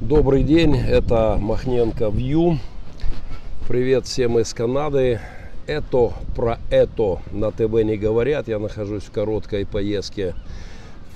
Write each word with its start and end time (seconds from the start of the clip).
Добрый 0.00 0.44
день, 0.44 0.76
это 0.76 1.38
Махненко 1.40 2.10
Вью. 2.10 2.58
Привет 3.66 4.06
всем 4.06 4.38
из 4.38 4.54
Канады. 4.54 5.18
Это 5.66 6.12
про 6.36 6.60
это 6.70 7.20
на 7.32 7.50
ТВ 7.50 7.72
не 7.82 7.96
говорят. 7.96 8.46
Я 8.46 8.60
нахожусь 8.60 9.02
в 9.02 9.10
короткой 9.10 9.66
поездке 9.66 10.36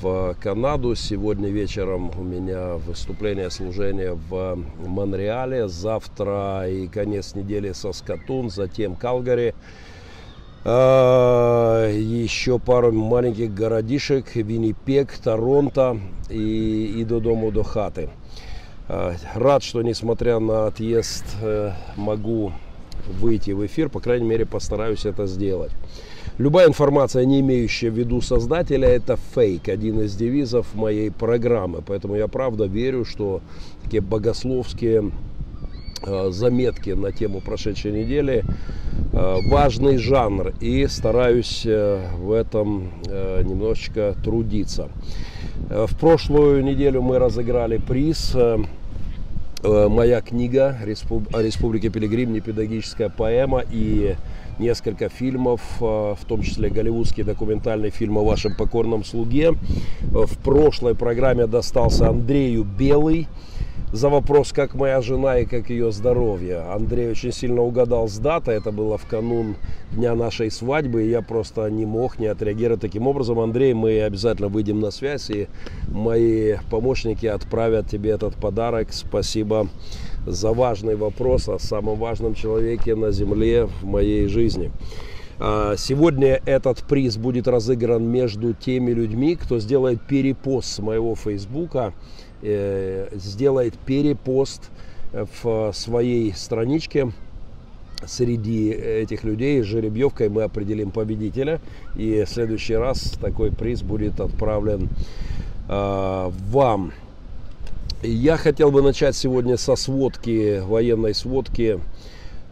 в 0.01 0.35
Канаду. 0.41 0.97
Сегодня 0.97 1.49
вечером 1.49 2.11
у 2.19 2.25
меня 2.25 2.75
выступление, 2.75 3.53
служение 3.53 4.15
в 4.15 4.59
Монреале. 4.85 5.69
Завтра 5.69 6.69
и 6.69 6.89
конец 6.89 7.37
недели 7.37 7.71
Соскатун, 7.71 8.51
затем 8.51 8.97
Калгари. 8.97 9.55
А, 10.65 11.89
еще 11.89 12.59
пару 12.59 12.91
маленьких 12.91 13.55
городишек, 13.55 14.35
Виннипек, 14.35 15.17
Торонто 15.19 16.01
и, 16.29 16.97
и 16.99 17.05
до 17.05 17.21
дому, 17.21 17.53
до 17.53 17.63
хаты. 17.63 18.11
А, 18.89 19.15
рад, 19.35 19.63
что 19.63 19.83
несмотря 19.83 20.39
на 20.39 20.67
отъезд 20.67 21.25
э, 21.41 21.73
могу 21.97 22.53
выйти 23.21 23.51
в 23.51 23.65
эфир, 23.67 23.89
по 23.89 24.01
крайней 24.01 24.27
мере 24.27 24.47
постараюсь 24.47 25.05
это 25.05 25.27
сделать. 25.27 25.73
Любая 26.39 26.69
информация, 26.69 27.25
не 27.25 27.41
имеющая 27.41 27.91
в 27.91 27.95
виду 27.95 28.21
создателя, 28.21 28.89
это 28.89 29.19
фейк, 29.35 29.69
один 29.69 30.01
из 30.01 30.15
девизов 30.15 30.75
моей 30.75 31.11
программы. 31.11 31.83
Поэтому 31.87 32.17
я 32.17 32.29
правда 32.29 32.67
верю, 32.67 33.05
что 33.05 33.41
такие 33.83 34.01
богословские 34.01 35.11
Э, 36.05 36.31
заметки 36.33 36.91
на 36.91 37.13
тему 37.13 37.41
прошедшей 37.41 37.93
недели. 37.93 38.45
Э, 39.13 39.37
важный 39.49 39.99
жанр 39.99 40.53
и 40.61 40.87
стараюсь 40.89 41.63
э, 41.65 42.09
в 42.17 42.33
этом 42.33 42.91
немножечко 43.05 44.17
трудиться. 44.25 44.89
В 45.75 45.97
прошлую 45.99 46.63
неделю 46.63 47.01
мы 47.01 47.19
разыграли 47.19 47.79
приз 47.79 48.37
моя 49.65 50.21
книга 50.21 50.77
о 51.33 51.43
Республике 51.43 51.89
Пилигрим, 51.89 52.35
непедагогическая 52.35 53.09
поэма 53.09 53.63
и 53.71 54.17
несколько 54.59 55.09
фильмов, 55.09 55.63
в 55.81 56.19
том 56.29 56.43
числе 56.43 56.69
голливудский 56.69 57.23
документальный 57.25 57.89
фильм 57.89 58.19
о 58.19 58.23
вашем 58.23 58.55
покорном 58.55 59.03
слуге. 59.03 59.53
В 60.03 60.37
прошлой 60.45 60.95
программе 60.95 61.47
достался 61.47 62.11
Андрею 62.11 62.65
Белый 62.65 63.27
за 63.93 64.09
вопрос, 64.09 64.53
как 64.53 64.75
моя 64.75 65.03
жена 65.03 65.39
и 65.39 65.45
как 65.45 65.69
ее 65.69 65.93
здоровье. 65.93 66.61
Андрей 66.61 67.11
очень 67.11 67.31
сильно 67.31 67.61
угадал 67.61 68.09
с 68.09 68.19
датой, 68.19 68.57
это 68.57 68.73
было 68.73 68.97
в 68.97 69.07
канун 69.07 69.57
дня 69.93 70.15
нашей 70.15 70.51
свадьбы, 70.51 71.05
и 71.05 71.11
я 71.11 71.21
просто 71.21 71.71
не 71.71 71.85
мог 71.85 72.19
не 72.19 72.27
отреагировать 72.27 72.81
таким 72.81 73.07
образом. 73.07 73.39
Андрей, 73.39 73.75
мы 73.75 74.01
обязательно 74.01 74.49
выйдем 74.49 74.81
на 74.81 74.91
связь, 74.91 75.29
и 75.29 75.49
мои 75.89 76.55
помощники 76.71 77.27
отправят 77.27 77.89
тебе 77.89 78.11
этот 78.13 78.35
подарок. 78.35 78.89
Спасибо 78.93 79.69
за 80.27 80.53
важный 80.53 80.97
вопрос 80.97 81.49
о 81.51 81.59
самом 81.59 81.99
важном 81.99 82.35
человеке 82.35 82.95
на 82.95 83.13
земле 83.13 83.67
в 83.67 83.85
моей 83.85 84.27
жизни. 84.27 84.73
А, 85.39 85.77
сегодня 85.77 86.41
этот 86.47 86.83
приз 86.85 87.19
будет 87.19 87.47
разыгран 87.47 88.05
между 88.05 88.55
теми 88.55 88.93
людьми, 88.93 89.37
кто 89.37 89.59
сделает 89.59 90.01
перепост 90.07 90.69
с 90.69 90.79
моего 90.79 91.15
фейсбука 91.15 91.93
сделает 92.43 93.75
перепост 93.79 94.71
в 95.13 95.73
своей 95.73 96.33
страничке 96.35 97.13
среди 98.07 98.71
этих 98.71 99.25
людей 99.25 99.63
жеребьевкой 99.63 100.29
мы 100.29 100.43
определим 100.43 100.91
победителя. 100.91 101.61
И 101.97 102.25
в 102.25 102.29
следующий 102.29 102.75
раз 102.75 103.13
такой 103.21 103.53
приз 103.53 103.83
будет 103.83 104.21
отправлен 104.21 104.89
э, 105.69 106.31
вам. 106.51 106.93
Я 108.03 108.37
хотел 108.37 108.71
бы 108.71 108.83
начать 108.83 109.15
сегодня 109.15 109.57
со 109.57 109.77
сводки, 109.77 110.61
военной 110.61 111.15
сводки 111.15 111.79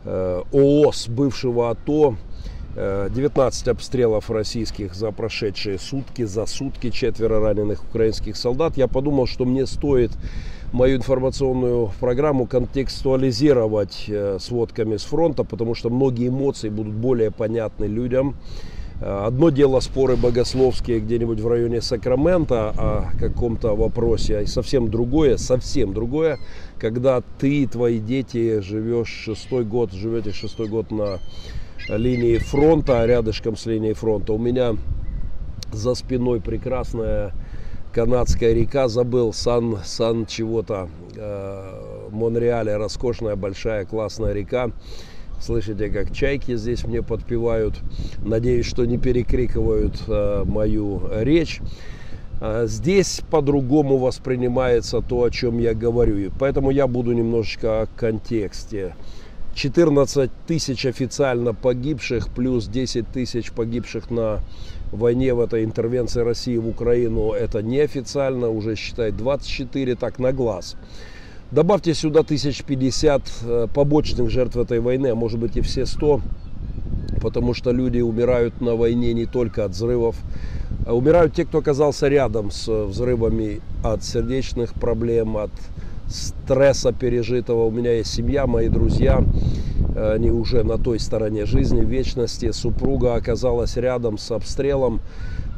э, 0.05 0.43
ООС 0.53 1.09
бывшего 1.09 1.71
АТО 1.71 2.17
19 2.77 3.67
э, 3.67 3.71
обстрелов 3.71 4.31
российских 4.31 4.95
за 4.95 5.11
прошедшие 5.11 5.79
сутки, 5.79 6.23
за 6.23 6.47
сутки 6.47 6.91
четверо 6.91 7.41
раненых 7.41 7.83
украинских 7.85 8.37
солдат. 8.37 8.77
Я 8.77 8.87
подумал, 8.87 9.27
что 9.27 9.45
мне 9.45 9.67
стоит 9.67 10.13
мою 10.73 10.97
информационную 10.97 11.91
программу 11.99 12.47
контекстуализировать 12.47 14.05
э, 14.09 14.39
сводками 14.41 14.97
с 14.97 15.03
фронта, 15.03 15.43
потому 15.43 15.75
что 15.75 15.91
многие 15.91 16.29
эмоции 16.29 16.69
будут 16.69 16.95
более 16.95 17.33
понятны 17.33 17.87
людям. 17.87 18.37
Э, 19.01 19.25
одно 19.27 19.51
дело 19.51 19.81
споры 19.81 20.17
богословские 20.17 21.01
где-нибудь 21.01 21.41
в 21.41 21.49
районе 21.49 21.83
Сакрамента 21.83 22.71
о 22.71 23.11
каком-то 23.19 23.75
вопросе, 23.75 24.39
а 24.39 24.47
совсем 24.47 24.91
другое, 24.91 25.39
совсем 25.39 25.93
другое, 25.93 26.39
когда 26.79 27.21
ты 27.41 27.63
и 27.63 27.67
твои 27.67 27.99
дети 27.99 28.61
живешь 28.61 29.09
шестой 29.09 29.65
год, 29.65 29.93
живете 29.93 30.33
шестой 30.33 30.69
год 30.69 30.93
на 30.93 31.19
линии 31.89 32.39
фронта, 32.39 33.05
рядышком 33.07 33.57
с 33.57 33.67
линией 33.67 33.95
фронта. 33.95 34.33
У 34.33 34.39
меня 34.39 34.77
за 35.73 35.95
спиной 35.95 36.41
прекрасная 36.41 37.33
канадская 37.93 38.53
река, 38.53 38.89
забыл, 38.89 39.33
Сан, 39.33 39.79
Сан 39.85 40.27
чего-то, 40.27 40.89
э, 41.17 42.09
Монреале, 42.11 42.77
роскошная, 42.77 43.37
большая, 43.37 43.85
классная 43.85 44.33
река. 44.33 44.71
Слышите, 45.41 45.89
как 45.89 46.13
чайки 46.13 46.55
здесь 46.57 46.85
мне 46.85 47.03
подпевают. 47.03 47.81
Надеюсь, 48.19 48.67
что 48.67 48.85
не 48.85 48.99
перекрикивают 48.99 50.03
э, 50.07 50.45
мою 50.45 51.03
речь. 51.11 51.61
Э, 52.41 52.67
здесь 52.67 53.23
по-другому 53.31 53.97
воспринимается 53.97 55.01
то, 55.01 55.23
о 55.23 55.31
чем 55.31 55.59
я 55.59 55.75
говорю. 55.75 56.19
И 56.19 56.31
поэтому 56.39 56.71
я 56.71 56.87
буду 56.87 57.13
немножечко 57.13 57.83
о 57.83 57.87
контексте. 57.87 58.95
14 59.55 60.31
тысяч 60.47 60.87
официально 60.87 61.55
погибших, 61.55 62.29
плюс 62.29 62.67
10 62.67 63.09
тысяч 63.09 63.53
погибших 63.53 64.11
на 64.11 64.41
войне 64.93 65.35
в 65.35 65.41
этой 65.41 65.65
интервенции 65.65 66.21
России 66.21 66.57
в 66.57 66.69
Украину. 66.69 67.33
Это 67.33 67.63
неофициально, 67.63 68.49
уже 68.49 68.77
считай 68.77 69.13
24 69.13 69.95
так 69.97 70.19
на 70.19 70.33
глаз. 70.33 70.77
Добавьте 71.51 71.95
сюда 71.95 72.21
1050 72.21 73.23
э, 73.43 73.67
побочных 73.75 74.31
жертв 74.31 74.57
этой 74.57 74.79
войны, 74.79 75.09
а 75.09 75.15
может 75.17 75.41
быть 75.41 75.57
и 75.57 75.61
все 75.63 75.85
100, 75.85 76.21
потому 77.21 77.55
что 77.55 77.73
люди 77.73 78.01
умирают 78.01 78.61
на 78.61 78.77
войне 78.77 79.13
не 79.15 79.27
только 79.27 79.65
от 79.65 79.73
взрывов, 79.73 80.15
а 80.87 80.95
умирают 80.95 81.35
те, 81.35 81.45
кто 81.45 81.59
оказался 81.59 82.07
рядом 82.07 82.53
с 82.53 82.69
взрывами 82.69 83.61
от 83.83 84.05
сердечных 84.05 84.75
проблем, 84.75 85.37
от 85.37 85.51
стресса 86.11 86.93
пережитого. 86.93 87.65
У 87.67 87.71
меня 87.71 87.93
есть 87.93 88.13
семья, 88.13 88.47
мои 88.47 88.69
друзья, 88.69 89.25
они 89.97 90.31
уже 90.31 90.63
на 90.65 90.79
той 90.79 90.99
стороне 90.99 91.47
жизни, 91.47 91.85
вечности. 91.85 92.51
Супруга 92.53 93.15
оказалась 93.15 93.77
рядом 93.77 94.19
с 94.19 94.31
обстрелом, 94.31 95.01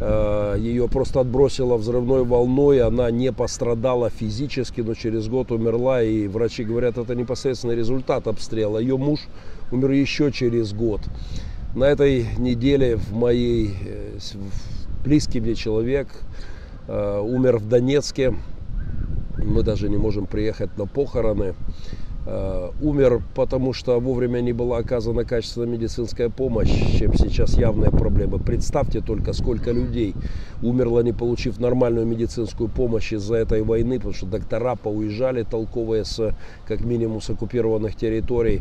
э, 0.00 0.56
ее 0.58 0.88
просто 0.88 1.20
отбросило 1.20 1.76
взрывной 1.76 2.24
волной, 2.24 2.82
она 2.82 3.10
не 3.10 3.32
пострадала 3.32 4.10
физически, 4.10 4.80
но 4.80 4.94
через 4.94 5.28
год 5.28 5.52
умерла, 5.52 6.02
и 6.02 6.28
врачи 6.28 6.64
говорят, 6.64 6.98
это 6.98 7.14
непосредственный 7.14 7.76
результат 7.76 8.26
обстрела. 8.26 8.78
Ее 8.78 8.96
муж 8.96 9.20
умер 9.70 9.90
еще 9.90 10.30
через 10.32 10.72
год. 10.72 11.00
На 11.74 11.84
этой 11.84 12.26
неделе 12.38 12.96
в 12.96 13.14
моей 13.14 13.74
э, 13.86 14.18
близкий 15.04 15.40
мне 15.40 15.54
человек 15.54 16.08
э, 16.86 17.20
умер 17.20 17.58
в 17.58 17.68
Донецке, 17.68 18.34
мы 19.36 19.62
даже 19.62 19.88
не 19.88 19.96
можем 19.96 20.26
приехать 20.26 20.76
на 20.78 20.86
похороны. 20.86 21.54
Э, 22.24 22.70
умер, 22.80 23.20
потому 23.34 23.72
что 23.72 23.98
вовремя 23.98 24.40
не 24.40 24.52
была 24.52 24.78
оказана 24.78 25.24
качественная 25.24 25.66
медицинская 25.66 26.28
помощь, 26.28 26.70
чем 26.96 27.14
сейчас 27.14 27.58
явная 27.58 27.90
проблема. 27.90 28.38
Представьте 28.38 29.00
только, 29.00 29.32
сколько 29.32 29.72
людей 29.72 30.14
умерло, 30.62 31.00
не 31.00 31.12
получив 31.12 31.58
нормальную 31.58 32.06
медицинскую 32.06 32.68
помощь 32.68 33.12
из-за 33.12 33.36
этой 33.36 33.62
войны, 33.62 33.96
потому 33.96 34.14
что 34.14 34.26
доктора 34.26 34.76
поуезжали 34.76 35.42
толковые 35.42 36.04
с, 36.04 36.32
как 36.68 36.82
минимум, 36.82 37.20
с 37.20 37.30
оккупированных 37.30 37.96
территорий. 37.96 38.60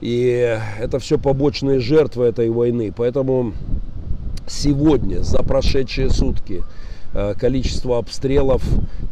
И 0.00 0.58
это 0.80 0.98
все 0.98 1.18
побочные 1.18 1.78
жертвы 1.78 2.24
этой 2.24 2.48
войны. 2.48 2.92
Поэтому 2.96 3.52
сегодня, 4.48 5.22
за 5.22 5.42
прошедшие 5.42 6.08
сутки, 6.08 6.62
количество 7.38 7.98
обстрелов 7.98 8.62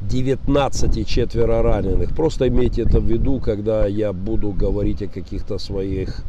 19 0.02 1.06
четверо 1.06 1.62
раненых. 1.62 2.14
Просто 2.14 2.48
имейте 2.48 2.82
это 2.82 2.98
в 2.98 3.04
виду, 3.04 3.40
когда 3.40 3.86
я 3.86 4.12
буду 4.12 4.52
говорить 4.52 5.02
о 5.02 5.06
каких-то 5.06 5.58
своих 5.58 6.24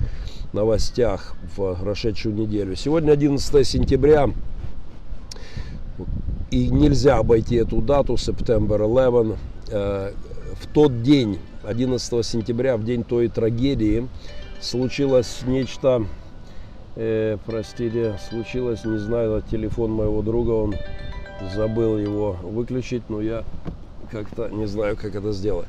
новостях 0.54 1.36
в 1.56 1.76
прошедшую 1.82 2.36
неделю. 2.36 2.76
Сегодня 2.76 3.12
11 3.12 3.68
сентября. 3.68 4.30
И 6.50 6.68
нельзя 6.68 7.18
обойти 7.18 7.56
эту 7.56 7.82
дату, 7.82 8.16
September 8.16 8.84
11. 8.84 9.40
Э, 9.70 10.12
в 10.60 10.68
тот 10.74 11.02
день, 11.02 11.40
11 11.64 12.26
сентября, 12.26 12.76
в 12.76 12.84
день 12.84 13.04
той 13.04 13.30
трагедии, 13.30 14.08
случилось 14.60 15.40
нечто, 15.48 16.06
э, 16.98 17.38
простите, 17.46 18.18
случилось, 18.30 18.84
не 18.84 18.98
знаю, 18.98 19.42
телефон 19.50 19.92
моего 19.92 20.22
друга, 20.22 20.52
он 20.52 20.76
забыл 21.56 21.98
его 21.98 22.38
выключить, 22.44 23.04
но 23.10 23.22
я 23.22 23.44
как-то 24.12 24.50
не 24.50 24.68
знаю, 24.68 24.98
как 24.98 25.16
это 25.16 25.32
сделать. 25.32 25.68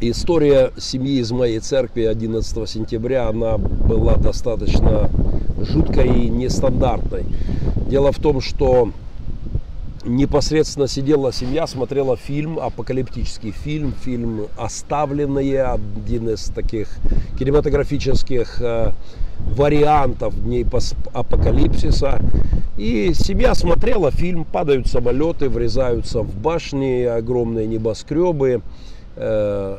История 0.00 0.72
семьи 0.76 1.18
из 1.18 1.30
моей 1.32 1.60
церкви 1.60 2.02
11 2.02 2.68
сентября, 2.68 3.28
она 3.28 3.58
была 3.58 4.16
достаточно 4.16 5.08
жуткой 5.60 6.24
и 6.24 6.28
нестандартной. 6.28 7.24
Дело 7.88 8.12
в 8.12 8.18
том, 8.18 8.40
что 8.40 8.90
непосредственно 10.04 10.86
сидела 10.88 11.32
семья, 11.32 11.66
смотрела 11.66 12.16
фильм, 12.16 12.58
апокалиптический 12.58 13.52
фильм, 13.52 13.92
фильм 13.92 14.46
«Оставленные», 14.56 15.62
один 15.64 16.30
из 16.30 16.44
таких 16.46 16.88
кинематографических 17.38 18.60
э, 18.60 18.92
вариантов 19.38 20.34
дней 20.42 20.66
апокалипсиса. 21.12 22.20
И 22.76 23.12
семья 23.14 23.54
смотрела 23.54 24.10
фильм, 24.10 24.44
падают 24.44 24.86
самолеты, 24.86 25.48
врезаются 25.48 26.20
в 26.20 26.34
башни, 26.36 27.04
огромные 27.04 27.66
небоскребы. 27.66 28.62
Э, 29.16 29.78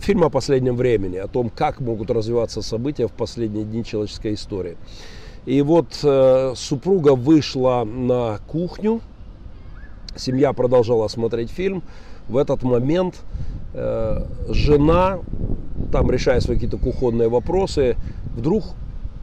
фильм 0.00 0.24
о 0.24 0.30
последнем 0.30 0.76
времени, 0.76 1.16
о 1.16 1.28
том, 1.28 1.50
как 1.50 1.80
могут 1.80 2.10
развиваться 2.10 2.62
события 2.62 3.08
в 3.08 3.12
последние 3.12 3.64
дни 3.64 3.84
человеческой 3.84 4.34
истории. 4.34 4.76
И 5.44 5.60
вот 5.60 5.98
э, 6.02 6.54
супруга 6.56 7.14
вышла 7.14 7.84
на 7.84 8.38
кухню, 8.46 9.00
семья 10.16 10.52
продолжала 10.52 11.08
смотреть 11.08 11.50
фильм. 11.50 11.82
В 12.28 12.36
этот 12.36 12.62
момент 12.62 13.16
э, 13.74 14.24
жена, 14.48 15.18
там 15.92 16.10
решая 16.10 16.40
свои 16.40 16.56
какие-то 16.56 16.78
кухонные 16.78 17.28
вопросы, 17.28 17.96
вдруг 18.36 18.64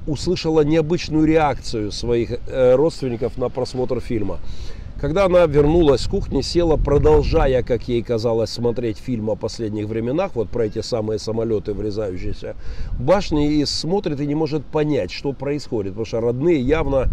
услышала 0.07 0.61
необычную 0.61 1.25
реакцию 1.25 1.91
своих 1.91 2.31
э, 2.47 2.75
родственников 2.75 3.37
на 3.37 3.49
просмотр 3.49 3.99
фильма. 3.99 4.39
Когда 5.01 5.25
она 5.25 5.47
вернулась 5.47 6.01
с 6.01 6.07
кухни, 6.07 6.41
села, 6.41 6.77
продолжая, 6.77 7.63
как 7.63 7.87
ей 7.87 8.03
казалось, 8.03 8.51
смотреть 8.51 8.99
фильм 8.99 9.31
о 9.31 9.35
последних 9.35 9.87
временах, 9.87 10.35
вот 10.35 10.49
про 10.49 10.67
эти 10.67 10.83
самые 10.83 11.17
самолеты, 11.17 11.73
врезающиеся 11.73 12.55
в 12.91 13.01
башни, 13.01 13.51
и 13.51 13.65
смотрит 13.65 14.19
и 14.21 14.27
не 14.27 14.35
может 14.35 14.63
понять, 14.63 15.09
что 15.09 15.33
происходит, 15.33 15.93
потому 15.93 16.05
что 16.05 16.21
родные 16.21 16.61
явно 16.61 17.07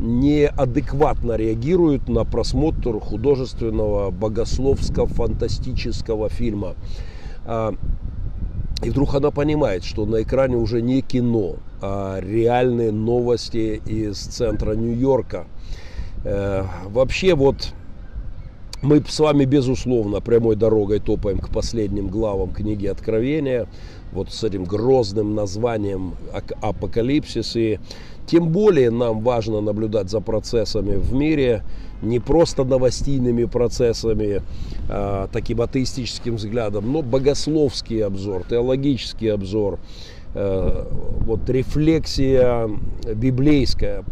неадекватно 0.00 1.36
реагируют 1.36 2.08
на 2.08 2.24
просмотр 2.24 2.98
художественного, 2.98 4.10
богословского, 4.10 5.06
фантастического 5.06 6.28
фильма. 6.28 6.74
А, 7.44 7.72
и 8.82 8.90
вдруг 8.90 9.14
она 9.14 9.30
понимает, 9.30 9.84
что 9.84 10.06
на 10.06 10.22
экране 10.22 10.56
уже 10.56 10.82
не 10.82 11.02
кино, 11.02 11.54
а 11.80 12.18
реальные 12.18 12.90
новости 12.90 13.80
из 13.86 14.18
центра 14.18 14.72
Нью-Йорка– 14.72 15.46
вообще 16.86 17.34
вот 17.34 17.72
мы 18.80 19.02
с 19.06 19.18
вами, 19.18 19.44
безусловно, 19.44 20.20
прямой 20.20 20.54
дорогой 20.54 21.00
топаем 21.00 21.38
к 21.40 21.48
последним 21.48 22.08
главам 22.08 22.52
книги 22.52 22.86
Откровения, 22.86 23.66
вот 24.12 24.30
с 24.32 24.44
этим 24.44 24.64
грозным 24.64 25.34
названием 25.34 26.14
Апокалипсис. 26.60 27.56
И 27.56 27.80
тем 28.26 28.50
более 28.50 28.90
нам 28.90 29.22
важно 29.22 29.60
наблюдать 29.60 30.10
за 30.10 30.20
процессами 30.20 30.94
в 30.94 31.12
мире, 31.12 31.64
не 32.02 32.20
просто 32.20 32.62
новостейными 32.62 33.46
процессами, 33.46 34.42
а, 34.88 35.28
таким 35.32 35.60
атеистическим 35.60 36.36
взглядом, 36.36 36.92
но 36.92 37.02
богословский 37.02 38.04
обзор, 38.04 38.44
теологический 38.48 39.32
обзор, 39.32 39.80
э, 40.34 40.84
вот 41.24 41.50
рефлексия 41.50 42.70
библейская 43.14 44.04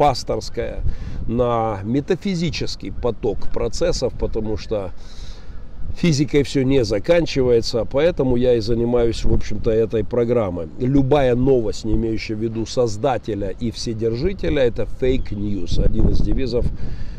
пасторская 0.00 0.80
на 1.28 1.80
метафизический 1.84 2.90
поток 2.90 3.48
процессов, 3.52 4.14
потому 4.18 4.56
что 4.56 4.92
физикой 5.94 6.42
все 6.42 6.64
не 6.64 6.84
заканчивается, 6.84 7.84
поэтому 7.84 8.36
я 8.36 8.54
и 8.54 8.60
занимаюсь, 8.60 9.22
в 9.22 9.30
общем-то, 9.30 9.70
этой 9.70 10.02
программой. 10.02 10.68
Любая 10.78 11.34
новость, 11.34 11.84
не 11.84 11.96
имеющая 11.96 12.34
в 12.34 12.38
виду 12.38 12.64
создателя 12.64 13.50
и 13.50 13.70
вседержителя, 13.70 14.62
это 14.62 14.84
fake 14.84 15.32
news, 15.32 15.84
один 15.84 16.08
из 16.08 16.22
девизов 16.22 16.64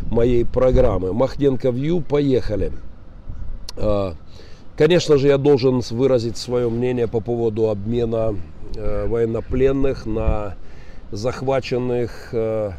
моей 0.09 0.43
программы. 0.43 1.13
Махненко 1.13 1.69
Вью, 1.69 2.01
поехали. 2.01 2.71
А, 3.77 4.15
конечно 4.75 5.17
же, 5.17 5.27
я 5.27 5.37
должен 5.37 5.83
выразить 5.91 6.37
свое 6.37 6.67
мнение 6.67 7.07
по 7.07 7.19
поводу 7.19 7.69
обмена 7.69 8.35
э, 8.75 9.05
военнопленных 9.05 10.07
на 10.07 10.55
захваченных 11.11 12.29
э, 12.31 12.71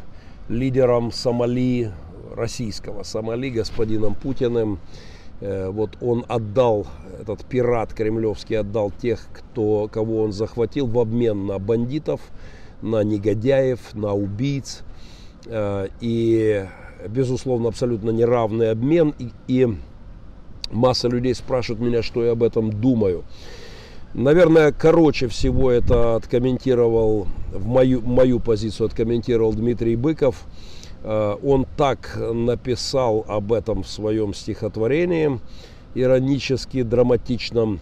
лидером 0.49 1.11
Сомали, 1.11 1.91
российского 2.35 3.03
Сомали, 3.03 3.49
господином 3.49 4.15
Путиным. 4.15 4.79
Э, 5.39 5.69
вот 5.69 5.97
он 6.01 6.25
отдал, 6.27 6.87
этот 7.19 7.45
пират 7.45 7.93
кремлевский 7.93 8.59
отдал 8.59 8.91
тех, 8.91 9.27
кто, 9.33 9.87
кого 9.91 10.23
он 10.23 10.31
захватил 10.31 10.87
в 10.87 10.99
обмен 10.99 11.45
на 11.45 11.59
бандитов, 11.59 12.21
на 12.81 13.03
негодяев, 13.03 13.93
на 13.93 14.13
убийц. 14.13 14.83
Э, 15.45 15.87
и, 16.01 16.65
безусловно, 17.07 17.69
абсолютно 17.69 18.09
неравный 18.09 18.71
обмен. 18.71 19.13
И, 19.19 19.29
и 19.47 19.67
масса 20.71 21.07
людей 21.07 21.35
спрашивают 21.35 21.81
меня, 21.81 22.01
что 22.01 22.23
я 22.23 22.31
об 22.31 22.43
этом 22.43 22.71
думаю. 22.71 23.23
Наверное, 24.13 24.71
короче 24.71 25.27
всего 25.27 25.71
это 25.71 26.15
откомментировал, 26.15 27.27
в 27.51 27.65
мою, 27.65 28.01
мою 28.01 28.39
позицию 28.39 28.85
откомментировал 28.85 29.53
Дмитрий 29.53 29.95
Быков. 29.95 30.43
Э, 31.01 31.35
он 31.43 31.65
так 31.77 32.15
написал 32.19 33.25
об 33.27 33.51
этом 33.51 33.81
в 33.81 33.87
своем 33.87 34.35
стихотворении, 34.35 35.39
иронически 35.95 36.83
драматичном. 36.83 37.79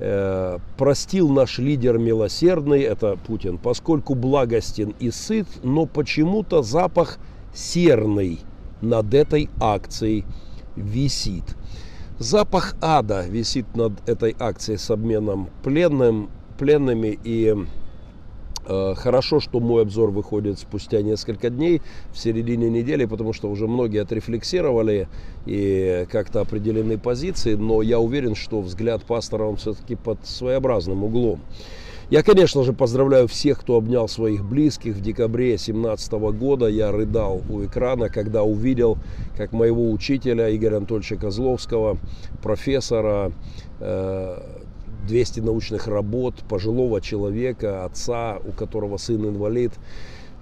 Э, 0.00 0.56
«Простил 0.78 1.28
наш 1.28 1.58
лидер 1.58 1.98
милосердный, 1.98 2.80
это 2.80 3.18
Путин, 3.26 3.58
поскольку 3.58 4.14
благостен 4.14 4.94
и 4.98 5.10
сыт, 5.10 5.48
но 5.62 5.84
почему-то 5.84 6.62
запах 6.62 7.18
серный 7.52 8.38
над 8.80 9.12
этой 9.12 9.50
акцией 9.60 10.24
висит». 10.76 11.57
Запах 12.18 12.74
ада 12.80 13.24
висит 13.28 13.76
над 13.76 13.92
этой 14.08 14.34
акцией 14.40 14.76
с 14.76 14.90
обменом 14.90 15.50
пленным, 15.62 16.30
пленными. 16.58 17.16
И 17.22 17.54
э, 18.66 18.94
хорошо, 18.96 19.38
что 19.38 19.60
мой 19.60 19.82
обзор 19.82 20.10
выходит 20.10 20.58
спустя 20.58 21.00
несколько 21.02 21.48
дней, 21.48 21.80
в 22.12 22.18
середине 22.18 22.70
недели, 22.70 23.04
потому 23.04 23.32
что 23.32 23.48
уже 23.48 23.68
многие 23.68 24.02
отрефлексировали 24.02 25.06
и 25.46 26.08
как-то 26.10 26.40
определены 26.40 26.98
позиции. 26.98 27.54
Но 27.54 27.82
я 27.82 28.00
уверен, 28.00 28.34
что 28.34 28.62
взгляд 28.62 29.04
пастора, 29.04 29.44
он 29.44 29.54
все-таки 29.54 29.94
под 29.94 30.26
своеобразным 30.26 31.04
углом. 31.04 31.40
Я, 32.10 32.22
конечно 32.22 32.64
же, 32.64 32.72
поздравляю 32.72 33.28
всех, 33.28 33.60
кто 33.60 33.76
обнял 33.76 34.08
своих 34.08 34.42
близких. 34.42 34.94
В 34.94 35.02
декабре 35.02 35.50
2017 35.50 36.12
года 36.12 36.66
я 36.66 36.90
рыдал 36.90 37.42
у 37.50 37.62
экрана, 37.66 38.08
когда 38.08 38.44
увидел, 38.44 38.96
как 39.36 39.52
моего 39.52 39.90
учителя 39.90 40.54
Игоря 40.56 40.78
Анатольевича 40.78 41.16
Козловского, 41.16 41.98
профессора, 42.42 43.32
200 43.78 45.40
э, 45.40 45.42
научных 45.42 45.86
работ, 45.86 46.36
пожилого 46.48 47.02
человека, 47.02 47.84
отца, 47.84 48.38
у 48.42 48.52
которого 48.52 48.96
сын 48.96 49.28
инвалид, 49.28 49.72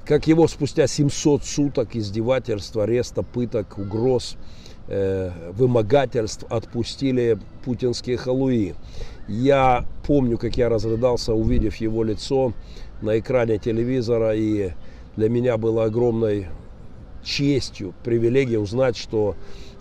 как 0.05 0.29
его 0.29 0.47
спустя 0.47 0.87
700 0.87 1.43
суток 1.43 1.97
издевательств, 1.97 2.77
ареста, 2.77 3.25
пыток, 3.25 3.77
угроз, 3.77 4.37
э, 4.87 5.33
вымогательств 5.51 6.45
отпустили 6.49 7.39
путинские 7.65 8.19
халуи. 8.19 8.77
Я 9.29 9.85
помню, 10.07 10.39
как 10.39 10.57
я 10.57 10.69
разрыдался, 10.69 11.35
увидев 11.35 11.77
его 11.77 12.05
лицо 12.05 12.53
на 13.03 13.19
экране 13.19 13.59
телевизора, 13.59 14.35
и 14.37 14.71
для 15.17 15.29
меня 15.29 15.57
было 15.57 15.85
огромной 15.85 16.47
честью, 17.25 17.93
привилегией 18.05 18.63
узнать, 18.63 18.97
что, 18.97 19.35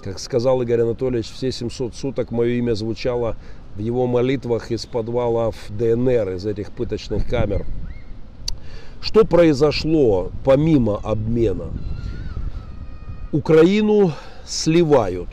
как 0.04 0.18
сказал 0.18 0.62
Игорь 0.64 0.82
Анатольевич, 0.82 1.32
все 1.32 1.52
700 1.52 1.96
суток 1.96 2.32
мое 2.32 2.56
имя 2.56 2.74
звучало 2.74 3.38
в 3.76 3.80
его 3.80 4.08
молитвах 4.08 4.72
из 4.72 4.86
подвалов 4.86 5.56
ДНР, 5.70 6.32
из 6.32 6.46
этих 6.46 6.72
пыточных 6.72 7.28
камер. 7.28 7.66
Что 9.02 9.26
произошло 9.26 10.32
помимо 10.44 10.98
обмена? 10.98 11.68
Украину 13.32 14.14
сливают, 14.46 15.30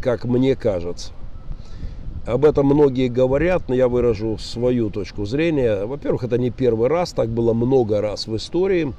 как 0.00 0.24
мне 0.24 0.56
кажется. 0.56 1.12
Об 2.26 2.44
этом 2.44 2.66
многие 2.66 3.06
говорят, 3.06 3.68
но 3.68 3.74
я 3.76 3.86
выражу 3.86 4.36
свою 4.38 4.90
точку 4.90 5.24
зрения. 5.26 5.86
Во-первых, 5.86 6.24
это 6.24 6.38
не 6.38 6.50
первый 6.50 6.88
раз, 6.88 7.12
так 7.12 7.28
было 7.28 7.52
много 7.52 8.00
раз 8.00 8.26
в 8.26 8.36
истории. 8.36 8.92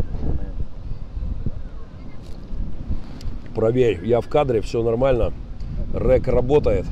Проверь, 3.55 4.01
я 4.05 4.21
в 4.21 4.27
кадре, 4.27 4.63
все 4.63 4.83
нормально. 4.83 5.33
Рек 5.95 6.27
работает. 6.27 6.87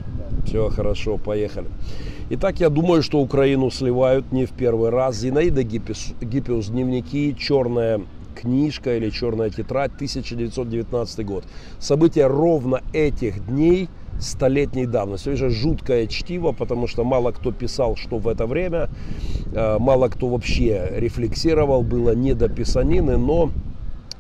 Все 0.47 0.69
хорошо, 0.69 1.17
поехали. 1.17 1.67
Итак, 2.31 2.59
я 2.59 2.71
думаю, 2.71 3.03
что 3.03 3.21
Украину 3.21 3.71
сливают 3.71 4.33
не 4.33 4.47
в 4.47 4.53
первый 4.53 4.89
раз. 4.89 5.17
Зинаида 5.17 5.63
Гиппиус, 5.63 6.15
Гиппиус 6.23 6.69
дневники, 6.69 7.37
черная 7.39 8.01
книжка 8.35 8.97
или 8.97 9.11
черная 9.11 9.51
тетрадь, 9.51 9.93
1919 9.97 11.27
год. 11.27 11.45
События 11.79 12.27
ровно 12.27 12.81
этих 12.95 13.47
дней 13.47 13.91
столетней 14.19 14.87
давности. 14.87 15.29
Это 15.29 15.37
же 15.37 15.51
жуткое 15.51 16.07
чтиво, 16.07 16.53
потому 16.53 16.87
что 16.87 17.05
мало 17.05 17.31
кто 17.33 17.53
писал, 17.53 17.95
что 17.95 18.17
в 18.17 18.27
это 18.27 18.47
время, 18.47 18.89
э, 19.53 19.77
мало 19.79 20.09
кто 20.09 20.29
вообще 20.29 20.93
рефлексировал, 20.97 21.83
было 21.83 22.15
не 22.15 22.33
до 22.33 22.49
писанины, 22.49 23.19
но 23.19 23.51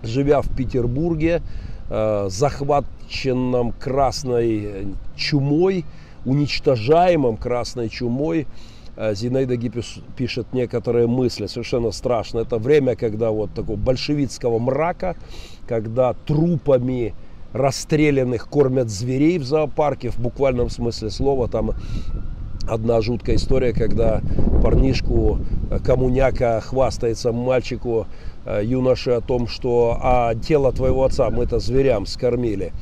живя 0.02 0.42
в 0.42 0.54
Петербурге, 0.54 1.40
э, 1.88 2.26
захваченном 2.28 3.72
красной 3.72 4.88
чумой, 5.16 5.86
уничтожаемом 6.24 7.36
красной 7.36 7.88
чумой, 7.88 8.46
э, 8.96 9.14
Зинаида 9.14 9.56
Гиппис 9.56 9.96
пишет 10.16 10.52
некоторые 10.52 11.06
мысли, 11.06 11.46
совершенно 11.46 11.90
страшно. 11.90 12.40
Это 12.40 12.58
время, 12.58 12.96
когда 12.96 13.30
вот 13.30 13.52
такого 13.54 13.76
большевистского 13.76 14.58
мрака, 14.58 15.16
когда 15.66 16.14
трупами 16.26 17.14
расстрелянных 17.54 18.48
кормят 18.48 18.90
зверей 18.90 19.38
в 19.38 19.44
зоопарке, 19.44 20.10
в 20.10 20.18
буквальном 20.18 20.68
смысле 20.70 21.08
слова. 21.10 21.48
Там 21.48 21.70
одна 22.68 23.00
жуткая 23.00 23.36
история, 23.36 23.72
когда 23.72 24.20
парнишку 24.62 25.38
э, 25.70 25.78
коммуняка 25.78 26.60
хвастается 26.60 27.32
мальчику, 27.32 28.06
э, 28.44 28.62
юноше 28.64 29.12
о 29.12 29.20
том, 29.20 29.46
что 29.46 29.98
а 30.02 30.34
тело 30.34 30.72
твоего 30.72 31.04
отца 31.04 31.30
мы 31.30 31.44
это 31.44 31.60
зверям 31.60 32.06
скормили. 32.06 32.72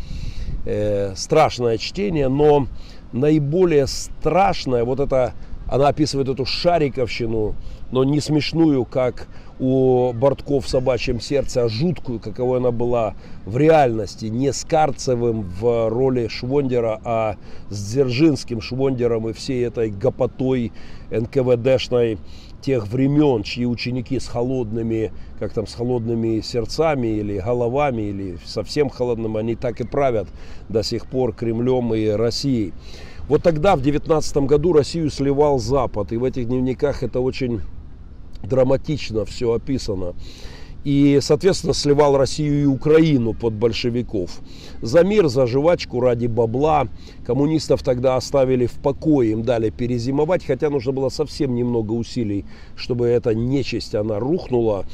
Э, 0.64 1.14
страшное 1.16 1.76
чтение, 1.76 2.28
но 2.28 2.68
наиболее 3.12 3.88
страшное, 3.88 4.84
вот 4.84 5.00
это, 5.00 5.32
она 5.68 5.88
описывает 5.88 6.28
эту 6.28 6.44
шариковщину, 6.44 7.56
но 7.90 8.04
не 8.04 8.20
смешную, 8.20 8.84
как 8.84 9.26
у 9.58 10.12
Бортков 10.12 10.66
в 10.66 10.68
«Собачьем 10.68 11.20
сердце», 11.20 11.64
а 11.64 11.68
жуткую, 11.68 12.20
каковой 12.20 12.58
она 12.58 12.70
была 12.70 13.14
в 13.44 13.56
реальности, 13.56 14.26
не 14.26 14.52
с 14.52 14.64
Карцевым 14.64 15.42
в 15.42 15.88
роли 15.88 16.28
Швондера, 16.28 17.00
а 17.04 17.36
с 17.68 17.92
Дзержинским 17.92 18.60
Швондером 18.60 19.28
и 19.28 19.32
всей 19.32 19.66
этой 19.66 19.90
гопотой 19.90 20.70
НКВДшной 21.10 22.18
тех 22.62 22.88
времен, 22.88 23.42
чьи 23.42 23.66
ученики 23.66 24.18
с 24.18 24.26
холодными, 24.28 25.12
как 25.38 25.52
там, 25.52 25.66
с 25.66 25.74
холодными 25.74 26.40
сердцами 26.40 27.08
или 27.08 27.38
головами, 27.38 28.02
или 28.02 28.38
совсем 28.44 28.88
холодным, 28.88 29.36
они 29.36 29.54
так 29.56 29.80
и 29.80 29.84
правят 29.84 30.28
до 30.68 30.82
сих 30.82 31.06
пор 31.06 31.34
Кремлем 31.34 31.92
и 31.94 32.08
Россией. 32.08 32.72
Вот 33.28 33.42
тогда, 33.42 33.76
в 33.76 33.82
19 33.82 34.36
году, 34.38 34.72
Россию 34.72 35.10
сливал 35.10 35.58
Запад, 35.58 36.12
и 36.12 36.16
в 36.16 36.24
этих 36.24 36.46
дневниках 36.46 37.02
это 37.02 37.20
очень 37.20 37.60
драматично 38.42 39.24
все 39.24 39.52
описано. 39.52 40.14
И, 40.84 41.20
соответственно, 41.22 41.74
сливал 41.74 42.16
Россию 42.16 42.62
и 42.62 42.66
Украину 42.66 43.34
под 43.34 43.54
большевиков. 43.54 44.40
За 44.80 45.04
мир, 45.04 45.28
за 45.28 45.46
жвачку, 45.46 46.00
ради 46.00 46.26
бабла. 46.26 46.88
Коммунистов 47.24 47.82
тогда 47.82 48.16
оставили 48.16 48.66
в 48.66 48.72
покое, 48.72 49.32
им 49.32 49.42
дали 49.42 49.70
перезимовать, 49.70 50.44
хотя 50.44 50.70
нужно 50.70 50.92
было 50.92 51.08
совсем 51.08 51.54
немного 51.54 51.92
усилий, 51.92 52.44
чтобы 52.74 53.06
эта 53.06 53.34
нечисть, 53.34 53.94
она 53.94 54.18
рухнула. 54.18 54.84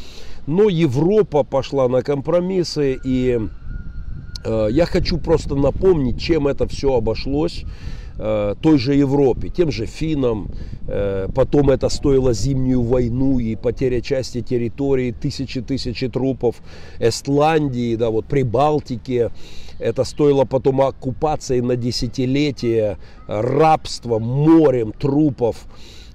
Но 0.46 0.68
Европа 0.68 1.42
пошла 1.42 1.88
на 1.88 2.02
компромиссы, 2.02 2.98
и 3.02 3.40
э, 4.44 4.68
я 4.70 4.86
хочу 4.86 5.18
просто 5.18 5.54
напомнить, 5.54 6.20
чем 6.20 6.48
это 6.48 6.66
все 6.66 6.94
обошлось. 6.94 7.64
Э, 8.20 8.56
той 8.60 8.78
же 8.78 8.94
Европе, 8.94 9.48
тем 9.48 9.70
же 9.70 9.86
финнам. 9.86 10.48
Э, 10.88 11.28
потом 11.32 11.70
это 11.70 11.88
стоило 11.88 12.32
зимнюю 12.32 12.82
войну 12.82 13.38
и 13.38 13.54
потеря 13.54 14.00
части 14.00 14.40
территории, 14.40 15.12
тысячи-тысячи 15.12 16.08
трупов. 16.08 16.56
Эстландии, 16.98 17.94
да, 17.94 18.10
вот 18.10 18.26
Прибалтике. 18.26 19.30
Это 19.78 20.02
стоило 20.02 20.44
потом 20.44 20.80
оккупации 20.80 21.60
на 21.60 21.76
десятилетия, 21.76 22.98
рабства, 23.28 24.18
морем 24.18 24.92
трупов 24.98 25.66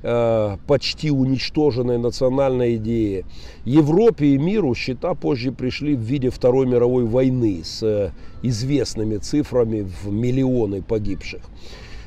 э, 0.02 0.58
почти 0.68 1.10
уничтоженной 1.10 2.00
национальной 2.00 2.76
идеи. 2.76 3.26
Европе 3.64 4.26
и 4.26 4.38
миру 4.38 4.76
счета 4.76 5.14
позже 5.14 5.54
пришли 5.54 5.96
в 5.96 6.02
виде 6.02 6.30
Второй 6.30 6.66
мировой 6.66 7.06
войны 7.06 7.62
с 7.64 8.12
известными 8.42 9.16
цифрами 9.16 9.88
в 10.04 10.12
миллионы 10.12 10.82
погибших. 10.82 11.44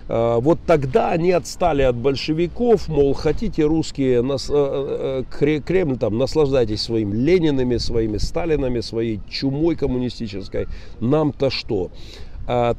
А, 0.08 0.38
вот 0.40 0.58
тогда 0.66 1.10
они 1.10 1.32
отстали 1.32 1.82
от 1.82 1.96
большевиков, 1.96 2.88
мол, 2.88 3.14
хотите 3.14 3.64
русские, 3.64 4.22
нас, 4.22 4.48
э, 4.50 5.24
э, 5.40 5.60
Кремль 5.60 5.98
там, 5.98 6.18
наслаждайтесь 6.18 6.82
своими 6.82 7.14
Ленинами, 7.14 7.76
своими 7.76 8.18
Сталинами, 8.18 8.80
своей 8.80 9.20
чумой 9.28 9.76
коммунистической, 9.76 10.66
нам-то 11.00 11.50
что? 11.50 11.90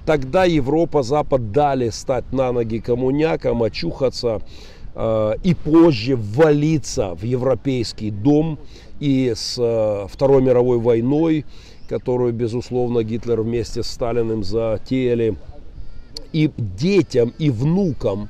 Тогда 0.05 0.45
Европа, 0.45 1.03
Запад 1.03 1.51
дали 1.51 1.89
стать 1.89 2.31
на 2.31 2.53
ноги 2.53 2.79
коммунякам, 2.79 3.63
очухаться 3.63 4.39
и 4.95 5.55
позже 5.65 6.15
ввалиться 6.15 7.13
в 7.15 7.23
европейский 7.23 8.09
дом 8.09 8.59
и 9.01 9.33
с 9.35 9.57
э, 9.59 10.07
Второй 10.09 10.41
мировой 10.41 10.79
войной, 10.79 11.43
которую, 11.89 12.31
безусловно, 12.31 13.03
Гитлер 13.03 13.41
вместе 13.41 13.83
с 13.83 13.87
Сталиным 13.87 14.45
затеяли– 14.45 15.35
и 16.33 16.51
детям, 16.57 17.33
и 17.37 17.49
внукам 17.49 18.29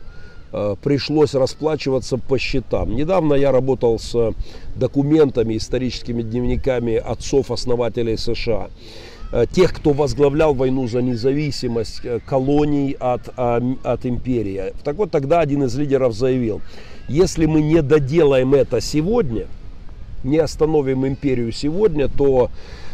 э, 0.52 0.76
пришлось 0.84 1.34
расплачиваться 1.34 2.18
по 2.18 2.38
счетам. 2.38 2.96
Недавно 2.96 3.34
я 3.34 3.52
работал 3.52 4.00
с 4.00 4.34
документами, 4.76 5.58
историческими 5.58 6.22
дневниками 6.22 6.96
отцов-основателей 6.96 8.18
США. 8.18 8.70
Э, 9.32 9.46
тех, 9.52 9.74
кто 9.74 9.92
возглавлял 9.92 10.54
войну 10.54 10.88
за 10.88 11.02
независимость 11.02 12.02
э, 12.04 12.20
колоний 12.26 12.96
от, 13.00 13.30
от 13.38 14.06
империи. 14.06 14.74
Так 14.84 14.96
вот, 14.96 15.12
тогда 15.12 15.40
один 15.40 15.64
из 15.64 15.76
лидеров 15.76 16.14
заявил, 16.14 16.62
если 17.10 17.46
мы 17.46 17.62
не 17.62 17.82
доделаем 17.82 18.54
это 18.54 18.82
сегодня, 18.82 19.48
не 20.24 20.38
остановим 20.38 21.06
империю 21.06 21.52
сегодня, 21.52 22.08
то 22.08 22.50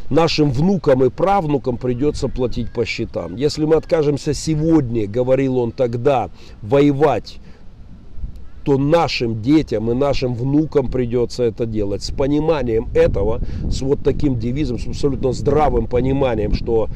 нашим 0.09 0.51
внукам 0.51 1.03
и 1.03 1.09
правнукам 1.09 1.77
придется 1.77 2.27
платить 2.27 2.71
по 2.71 2.85
счетам. 2.85 3.35
Если 3.35 3.65
мы 3.65 3.75
откажемся 3.75 4.33
сегодня, 4.33 5.07
говорил 5.07 5.57
он 5.57 5.71
тогда, 5.71 6.29
воевать 6.61 7.39
то 8.63 8.77
нашим 8.77 9.41
детям 9.41 9.91
и 9.91 9.93
нашим 9.93 10.35
внукам 10.35 10.89
придется 10.89 11.43
это 11.43 11.65
делать. 11.65 12.03
С 12.03 12.11
пониманием 12.11 12.87
этого, 12.93 13.41
с 13.69 13.81
вот 13.81 13.99
таким 14.03 14.39
девизом, 14.39 14.79
с 14.79 14.87
абсолютно 14.87 15.33
здравым 15.33 15.87
пониманием, 15.87 16.53
что 16.53 16.89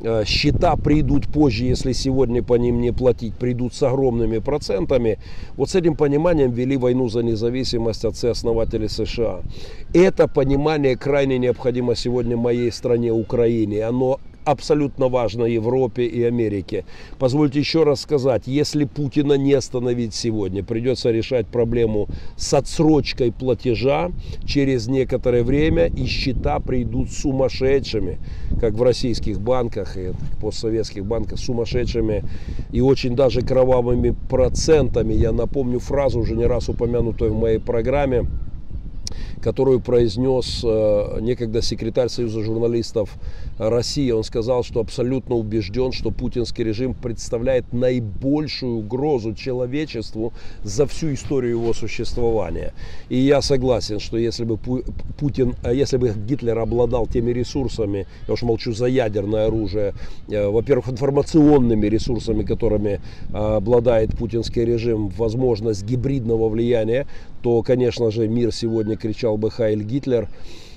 Э, 0.00 0.24
счета 0.26 0.76
придут 0.76 1.28
позже, 1.28 1.64
если 1.64 1.92
сегодня 1.92 2.42
по 2.42 2.54
ним 2.54 2.80
не 2.80 2.92
платить, 2.92 3.34
придут 3.34 3.74
с 3.74 3.82
огромными 3.82 4.38
процентами. 4.38 5.18
Вот 5.56 5.70
с 5.70 5.74
этим 5.74 5.96
пониманием 5.96 6.50
вели 6.50 6.76
войну 6.76 7.08
за 7.08 7.22
независимость 7.22 8.04
отцы-основатели 8.04 8.86
США. 8.86 9.40
Это 9.94 10.28
понимание 10.28 10.96
крайне 10.96 11.38
необходимо 11.38 11.94
сегодня 11.94 12.36
моей 12.36 12.70
стране 12.70 13.12
Украине. 13.12 13.84
Оно 13.84 14.20
абсолютно 14.44 15.08
важно 15.08 15.44
Европе 15.44 16.04
и 16.04 16.22
Америке. 16.22 16.84
Позвольте 17.18 17.58
еще 17.58 17.84
раз 17.84 18.00
сказать, 18.00 18.42
если 18.46 18.84
Путина 18.84 19.34
не 19.34 19.52
остановить 19.54 20.14
сегодня, 20.14 20.62
придется 20.62 21.10
решать 21.10 21.46
проблему 21.46 22.08
с 22.36 22.52
отсрочкой 22.54 23.32
платежа 23.32 24.10
через 24.46 24.86
некоторое 24.86 25.42
время, 25.42 25.86
и 25.86 26.06
счета 26.06 26.60
придут 26.60 27.10
сумасшедшими, 27.10 28.18
как 28.60 28.74
в 28.74 28.82
российских 28.82 29.40
банках 29.40 29.96
и 29.96 30.12
постсоветских 30.40 31.04
банках, 31.04 31.38
сумасшедшими 31.38 32.24
и 32.72 32.80
очень 32.80 33.16
даже 33.16 33.42
кровавыми 33.42 34.14
процентами. 34.28 35.14
Я 35.14 35.32
напомню 35.32 35.78
фразу, 35.78 36.20
уже 36.20 36.36
не 36.36 36.46
раз 36.46 36.68
упомянутую 36.68 37.32
в 37.32 37.38
моей 37.38 37.58
программе, 37.58 38.26
которую 39.44 39.80
произнес 39.80 40.62
э, 40.64 41.18
некогда 41.20 41.60
секретарь 41.60 42.08
Союза 42.08 42.42
журналистов 42.42 43.10
России. 43.58 44.10
Он 44.10 44.24
сказал, 44.24 44.64
что 44.64 44.80
абсолютно 44.80 45.34
убежден, 45.34 45.92
что 45.92 46.10
путинский 46.10 46.64
режим 46.64 46.94
представляет 46.94 47.70
наибольшую 47.74 48.76
угрозу 48.76 49.34
человечеству 49.34 50.32
за 50.62 50.86
всю 50.86 51.12
историю 51.12 51.58
его 51.58 51.74
существования. 51.74 52.72
И 53.10 53.18
я 53.18 53.42
согласен, 53.42 54.00
что 54.00 54.16
если 54.16 54.44
бы 54.44 54.56
Путин, 54.56 55.54
э, 55.62 55.74
если 55.74 55.98
бы 55.98 56.14
Гитлер 56.26 56.58
обладал 56.58 57.06
теми 57.06 57.30
ресурсами, 57.30 58.06
я 58.26 58.32
уж 58.32 58.42
молчу 58.42 58.72
за 58.72 58.86
ядерное 58.86 59.48
оружие, 59.48 59.92
э, 60.28 60.48
во-первых, 60.48 60.88
информационными 60.88 61.86
ресурсами, 61.86 62.44
которыми 62.44 63.00
обладает 63.34 64.16
путинский 64.16 64.64
режим, 64.64 65.08
возможность 65.08 65.84
гибридного 65.84 66.48
влияния, 66.48 67.06
то, 67.44 67.62
конечно 67.62 68.10
же, 68.10 68.26
мир 68.26 68.52
сегодня 68.52 68.96
кричал 68.96 69.33
бы 69.36 69.50
Хайль 69.50 69.82
Гитлер. 69.82 70.28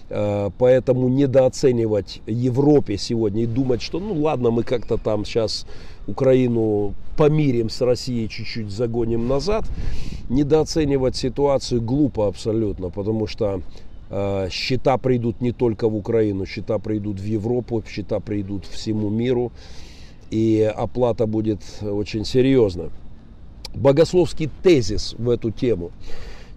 Э, 0.09 0.49
поэтому 0.57 1.09
недооценивать 1.09 2.21
Европе 2.25 2.97
сегодня 2.97 3.43
и 3.43 3.45
думать, 3.45 3.81
что 3.81 3.99
ну 3.99 4.13
ладно, 4.13 4.51
мы 4.51 4.63
как-то 4.63 4.97
там 4.97 5.25
сейчас 5.25 5.65
Украину 6.07 6.93
помирим 7.17 7.69
с 7.69 7.81
Россией, 7.81 8.29
чуть-чуть 8.29 8.71
загоним 8.71 9.27
назад, 9.27 9.65
недооценивать 10.29 11.15
ситуацию 11.17 11.81
глупо 11.81 12.27
абсолютно, 12.27 12.89
потому 12.89 13.27
что 13.27 13.61
э, 14.09 14.47
счета 14.49 14.97
придут 14.97 15.41
не 15.41 15.51
только 15.51 15.89
в 15.89 15.95
Украину, 15.95 16.45
счета 16.45 16.79
придут 16.79 17.19
в 17.19 17.25
Европу, 17.25 17.83
счета 17.85 18.21
придут 18.21 18.65
всему 18.65 19.09
миру, 19.09 19.51
и 20.29 20.71
оплата 20.73 21.25
будет 21.25 21.59
очень 21.81 22.23
серьезная. 22.23 22.91
Богословский 23.75 24.49
тезис 24.63 25.15
в 25.17 25.29
эту 25.29 25.51
тему– 25.51 25.91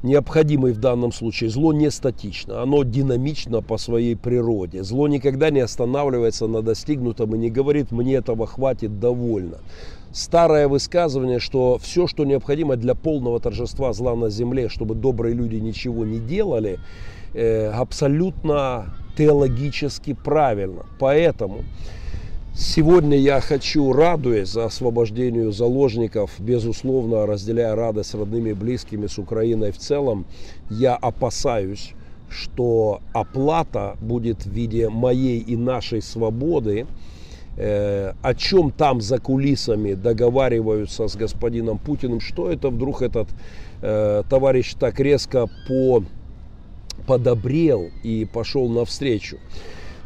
необходимый 0.03 0.73
в 0.73 0.79
данном 0.79 1.13
случае. 1.13 1.51
Зло 1.51 1.73
не 1.73 1.91
статично, 1.91 2.63
оно 2.63 2.83
динамично 2.83 3.63
по 3.63 3.79
своей 3.79 4.17
природе. 4.17 4.83
Зло 4.83 5.09
никогда 5.09 5.51
не 5.51 5.61
останавливается 5.61 6.47
на 6.47 6.63
достигнутом 6.63 7.35
и 7.35 7.39
не 7.39 7.51
говорит 7.51 7.91
«мне 7.91 8.15
этого 8.15 8.47
хватит, 8.47 8.99
довольно». 8.99 9.59
Старое 10.13 10.67
высказывание, 10.67 11.39
что 11.39 11.79
все, 11.79 12.09
что 12.09 12.25
необходимо 12.25 12.77
для 12.77 12.97
полного 12.97 13.39
торжества 13.39 13.93
зла 13.93 14.17
на 14.17 14.29
земле, 14.29 14.69
чтобы 14.69 14.97
добрые 14.97 15.35
люди 15.35 15.57
ничего 15.57 16.05
не 16.05 16.19
делали, 16.19 16.81
э, 17.33 17.71
абсолютно 17.71 18.87
теологически 19.17 20.15
правильно. 20.15 20.85
Поэтому 20.99 21.63
Сегодня 22.53 23.17
я 23.17 23.41
хочу, 23.41 23.93
радуясь 23.93 24.49
за 24.49 24.65
освобождение 24.65 25.53
заложников, 25.53 26.33
безусловно, 26.41 27.25
разделяя 27.25 27.77
радость 27.77 28.11
с 28.11 28.15
родными 28.15 28.51
и 28.51 28.55
близкими, 28.55 29.07
с 29.07 29.19
Украиной 29.19 29.71
в 29.71 29.79
целом, 29.79 30.27
я 30.69 30.97
опасаюсь, 30.97 31.93
что 32.29 33.01
оплата 33.13 33.97
будет 34.01 34.45
в 34.45 34.51
виде 34.51 34.89
моей 34.89 35.39
и 35.39 35.57
нашей 35.57 36.03
свободы, 36.03 36.87
э, 37.57 38.15
о 38.21 38.35
чем 38.35 38.73
там 38.73 39.01
за 39.01 39.19
кулисами 39.19 39.95
договариваются 39.95 41.07
с 41.07 41.15
господином 41.15 41.79
Путиным, 41.79 42.21
что 42.21 42.51
это 42.51 42.69
вдруг 42.71 43.01
этот 43.01 43.29
э, 43.81 44.25
товарищ 44.29 44.75
так 44.75 44.99
резко 44.99 45.47
по, 45.69 46.03
подобрел 47.07 47.91
и 48.03 48.25
пошел 48.25 48.69
навстречу. 48.69 49.39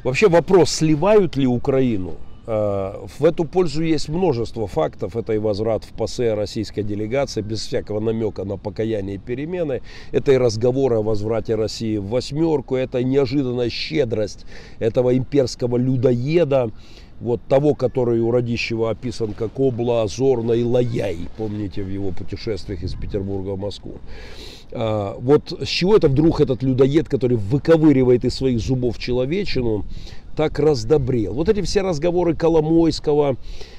Вообще 0.04 0.28
вопрос, 0.28 0.70
сливают 0.70 1.36
ли 1.36 1.46
Украину? 1.46 2.16
Э, 2.46 3.06
в 3.18 3.24
эту 3.24 3.44
пользу 3.44 3.82
есть 3.82 4.08
множество 4.08 4.66
фактов. 4.66 5.16
Это 5.16 5.32
и 5.32 5.38
возврат 5.38 5.84
в 5.84 5.92
ПАСЕ 5.92 6.34
российской 6.34 6.82
делегации, 6.82 7.40
без 7.40 7.60
всякого 7.66 8.00
намека 8.00 8.44
на 8.44 8.56
покаяние 8.56 9.16
и 9.16 9.18
перемены. 9.18 9.82
Это 10.12 10.32
и 10.32 10.36
разговоры 10.36 10.96
о 10.96 11.02
возврате 11.02 11.54
России 11.54 11.96
в 11.96 12.08
восьмерку. 12.08 12.76
Это 12.76 13.02
неожиданная 13.02 13.70
щедрость 13.70 14.44
этого 14.78 15.16
имперского 15.16 15.76
людоеда, 15.76 16.70
вот 17.20 17.40
того, 17.48 17.74
который 17.74 18.20
у 18.20 18.30
Радищева 18.30 18.90
описан 18.90 19.32
как 19.32 19.58
Обла, 19.58 20.02
Азорна 20.02 20.52
и 20.52 20.62
Лаяй, 20.62 21.28
помните, 21.36 21.82
в 21.82 21.88
его 21.88 22.10
путешествиях 22.10 22.82
из 22.82 22.94
Петербурга 22.94 23.50
в 23.50 23.58
Москву. 23.58 23.94
А, 24.72 25.16
вот 25.18 25.52
с 25.62 25.68
чего 25.68 25.96
это 25.96 26.08
вдруг 26.08 26.40
этот 26.40 26.62
людоед, 26.62 27.08
который 27.08 27.36
выковыривает 27.36 28.24
из 28.24 28.34
своих 28.34 28.58
зубов 28.60 28.98
человечину, 28.98 29.84
так 30.34 30.58
раздобрел. 30.58 31.34
Вот 31.34 31.48
эти 31.48 31.62
все 31.62 31.82
разговоры 31.82 32.34
Коломойского 32.34 33.36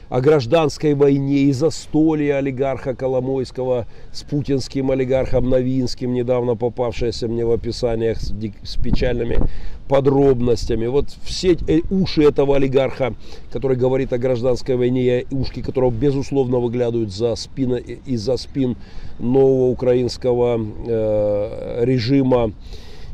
о 0.09 0.21
гражданской 0.21 0.93
войне 0.93 1.43
и 1.43 1.51
застолье 1.51 2.35
олигарха 2.35 2.95
Коломойского 2.95 3.87
с 4.11 4.23
путинским 4.23 4.91
олигархом 4.91 5.49
Новинским, 5.49 6.13
недавно 6.13 6.55
попавшееся 6.55 7.27
мне 7.27 7.45
в 7.45 7.51
описаниях 7.51 8.21
с, 8.21 8.33
с 8.63 8.75
печальными 8.75 9.39
подробностями. 9.87 10.87
Вот 10.87 11.07
все 11.23 11.57
э, 11.67 11.81
уши 11.89 12.23
этого 12.23 12.55
олигарха, 12.55 13.15
который 13.51 13.77
говорит 13.77 14.13
о 14.13 14.17
гражданской 14.17 14.75
войне, 14.75 15.25
ушки 15.31 15.61
которого 15.61 15.91
безусловно 15.91 16.59
выглядывают 16.59 17.11
за 17.11 17.35
спина, 17.35 17.77
из-за 17.77 18.37
спин 18.37 18.77
нового 19.19 19.69
украинского 19.69 20.59
э, 20.87 21.83
режима, 21.83 22.51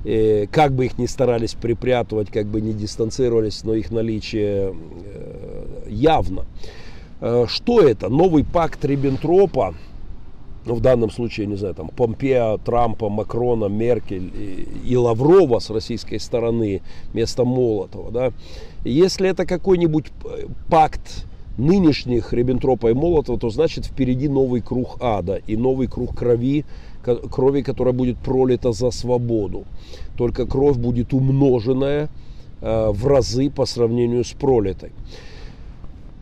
Э, 0.03 0.47
как 0.51 0.73
бы 0.73 0.85
их 0.85 0.97
ни 0.97 1.05
старались 1.05 1.53
припрятывать, 1.53 2.31
как 2.31 2.47
бы 2.47 2.59
ни 2.59 2.71
дистанцировались, 2.71 3.63
но 3.63 3.75
их 3.75 3.91
наличие 3.91 4.73
э, 5.03 5.87
явно. 5.89 6.45
Э, 7.19 7.45
что 7.47 7.81
это? 7.81 8.09
Новый 8.09 8.43
пакт 8.43 8.83
Риббентропа, 8.83 9.75
ну, 10.65 10.75
в 10.75 10.81
данном 10.81 11.11
случае, 11.11 11.45
не 11.45 11.55
знаю, 11.55 11.75
там, 11.75 11.89
Помпео, 11.89 12.57
Трампа, 12.57 13.09
Макрона, 13.09 13.65
Меркель 13.65 14.31
и, 14.35 14.67
и 14.87 14.97
Лаврова 14.97 15.59
с 15.59 15.69
российской 15.69 16.17
стороны 16.17 16.81
вместо 17.13 17.45
Молотова, 17.45 18.11
да, 18.11 18.31
если 18.83 19.29
это 19.29 19.45
какой-нибудь 19.45 20.07
пакт 20.69 21.25
нынешних 21.57 22.33
Риббентропа 22.33 22.87
и 22.87 22.93
Молотова, 22.93 23.39
то 23.39 23.49
значит 23.49 23.85
впереди 23.85 24.27
новый 24.27 24.61
круг 24.61 24.97
ада 24.99 25.35
и 25.35 25.55
новый 25.55 25.87
круг 25.87 26.17
крови, 26.17 26.65
крови, 27.01 27.61
которая 27.61 27.93
будет 27.93 28.17
пролита 28.17 28.71
за 28.71 28.91
свободу. 28.91 29.65
Только 30.17 30.45
кровь 30.45 30.77
будет 30.77 31.13
умноженная 31.13 32.09
э, 32.61 32.89
в 32.91 33.07
разы 33.07 33.49
по 33.49 33.65
сравнению 33.65 34.23
с 34.23 34.31
пролитой. 34.31 34.91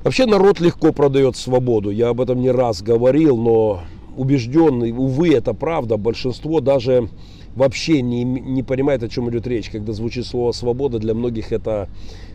Вообще 0.03 0.25
народ 0.25 0.59
легко 0.59 0.93
продает 0.93 1.35
свободу. 1.35 1.89
Я 1.89 2.09
об 2.09 2.21
этом 2.21 2.41
не 2.41 2.51
раз 2.51 2.81
говорил, 2.81 3.37
но 3.37 3.81
убежденный, 4.15 4.91
увы, 4.91 5.33
это 5.33 5.53
правда, 5.53 5.97
большинство 5.97 6.61
даже 6.61 7.09
вообще 7.55 8.01
не, 8.01 8.23
не 8.23 8.63
понимает, 8.63 9.03
о 9.03 9.09
чем 9.09 9.29
идет 9.29 9.47
речь. 9.47 9.69
Когда 9.69 9.91
звучит 9.91 10.25
слово 10.25 10.53
свобода, 10.53 10.99
для 10.99 11.13
многих 11.13 11.51
это 11.51 11.89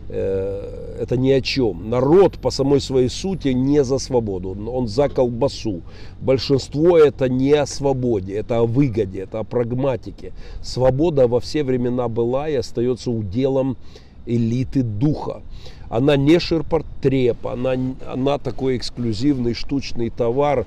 Э, 0.07 0.64
это 0.99 1.17
ни 1.17 1.31
о 1.31 1.41
чем. 1.41 1.89
Народ 1.89 2.37
по 2.37 2.49
самой 2.49 2.81
своей 2.81 3.09
сути 3.09 3.49
не 3.49 3.83
за 3.83 3.97
свободу, 3.97 4.55
он 4.71 4.87
за 4.87 5.09
колбасу. 5.09 5.81
Большинство 6.21 6.97
это 6.97 7.29
не 7.29 7.53
о 7.53 7.65
свободе, 7.65 8.35
это 8.35 8.59
о 8.59 8.65
выгоде, 8.65 9.21
это 9.21 9.39
о 9.39 9.43
прагматике. 9.43 10.33
Свобода 10.61 11.27
во 11.27 11.39
все 11.39 11.63
времена 11.63 12.07
была 12.07 12.49
и 12.49 12.55
остается 12.55 13.11
уделом 13.11 13.77
элиты 14.25 14.83
духа. 14.83 15.41
Она 15.89 16.17
не 16.17 16.39
ширпотреб, 16.39 17.45
она, 17.45 17.75
она 18.07 18.37
такой 18.37 18.77
эксклюзивный 18.77 19.53
штучный 19.53 20.09
товар. 20.09 20.65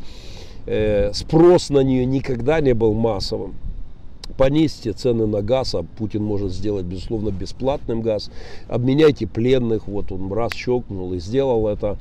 Э, 0.66 1.12
спрос 1.12 1.70
на 1.70 1.80
нее 1.80 2.04
никогда 2.04 2.60
не 2.60 2.74
был 2.74 2.94
массовым 2.94 3.54
понизьте 4.38 4.92
цены 4.92 5.26
на 5.26 5.42
газ, 5.42 5.74
а 5.74 5.82
Путин 5.82 6.22
может 6.24 6.52
сделать, 6.52 6.86
безусловно, 6.86 7.30
бесплатным 7.30 8.00
газ. 8.00 8.30
Обменяйте 8.68 9.26
пленных, 9.26 9.88
вот 9.88 10.12
он 10.12 10.32
раз 10.32 10.52
щелкнул 10.54 11.12
и 11.12 11.18
сделал 11.18 11.68
это. 11.68 11.98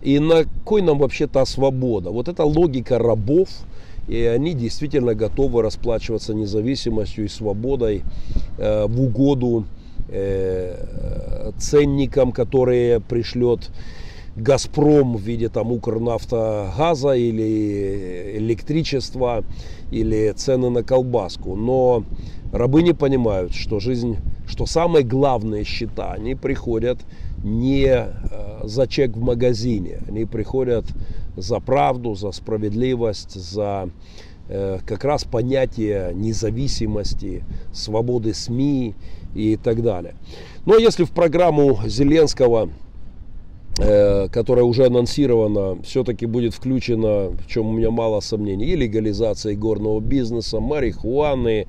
И 0.00 0.18
на 0.18 0.44
кой 0.64 0.80
нам 0.80 0.98
вообще 0.98 1.26
та 1.26 1.44
свобода? 1.44 2.10
Вот 2.10 2.28
эта 2.28 2.44
логика 2.44 2.98
рабов, 2.98 3.48
и 4.08 4.16
они 4.22 4.54
действительно 4.54 5.14
готовы 5.14 5.60
расплачиваться 5.62 6.34
независимостью 6.34 7.24
и 7.24 7.28
свободой 7.28 8.02
э, 8.58 8.86
в 8.86 9.02
угоду 9.02 9.64
э, 10.08 11.50
ценникам, 11.58 12.32
которые 12.32 13.00
пришлет 13.00 13.70
Газпром 14.36 15.16
в 15.16 15.20
виде 15.20 15.48
там 15.48 15.72
Укрнафтогаза 15.72 17.12
или 17.12 18.36
электричества 18.36 19.44
или 19.90 20.32
цены 20.32 20.70
на 20.70 20.82
колбаску. 20.82 21.54
Но 21.54 22.04
рабы 22.52 22.82
не 22.82 22.94
понимают, 22.94 23.54
что 23.54 23.78
жизнь, 23.78 24.16
что 24.46 24.64
самые 24.66 25.04
главные 25.04 25.64
счета, 25.64 26.12
они 26.12 26.34
приходят 26.34 26.98
не 27.44 27.86
э, 27.86 28.60
за 28.64 28.86
чек 28.86 29.16
в 29.16 29.20
магазине, 29.20 30.00
они 30.08 30.24
приходят 30.24 30.86
за 31.36 31.60
правду, 31.60 32.14
за 32.14 32.32
справедливость, 32.32 33.34
за 33.34 33.90
э, 34.48 34.78
как 34.86 35.04
раз 35.04 35.24
понятие 35.24 36.12
независимости, 36.14 37.44
свободы 37.72 38.32
СМИ 38.32 38.94
и 39.34 39.56
так 39.56 39.82
далее. 39.82 40.14
Но 40.64 40.76
если 40.76 41.04
в 41.04 41.10
программу 41.10 41.80
Зеленского 41.86 42.70
которая 43.76 44.64
уже 44.64 44.86
анонсирована, 44.86 45.82
все-таки 45.82 46.26
будет 46.26 46.54
включена, 46.54 47.30
в 47.30 47.46
чем 47.46 47.68
у 47.68 47.72
меня 47.72 47.90
мало 47.90 48.20
сомнений, 48.20 48.66
и 48.66 48.76
легализация 48.76 49.56
горного 49.56 50.00
бизнеса, 50.00 50.60
марихуаны, 50.60 51.66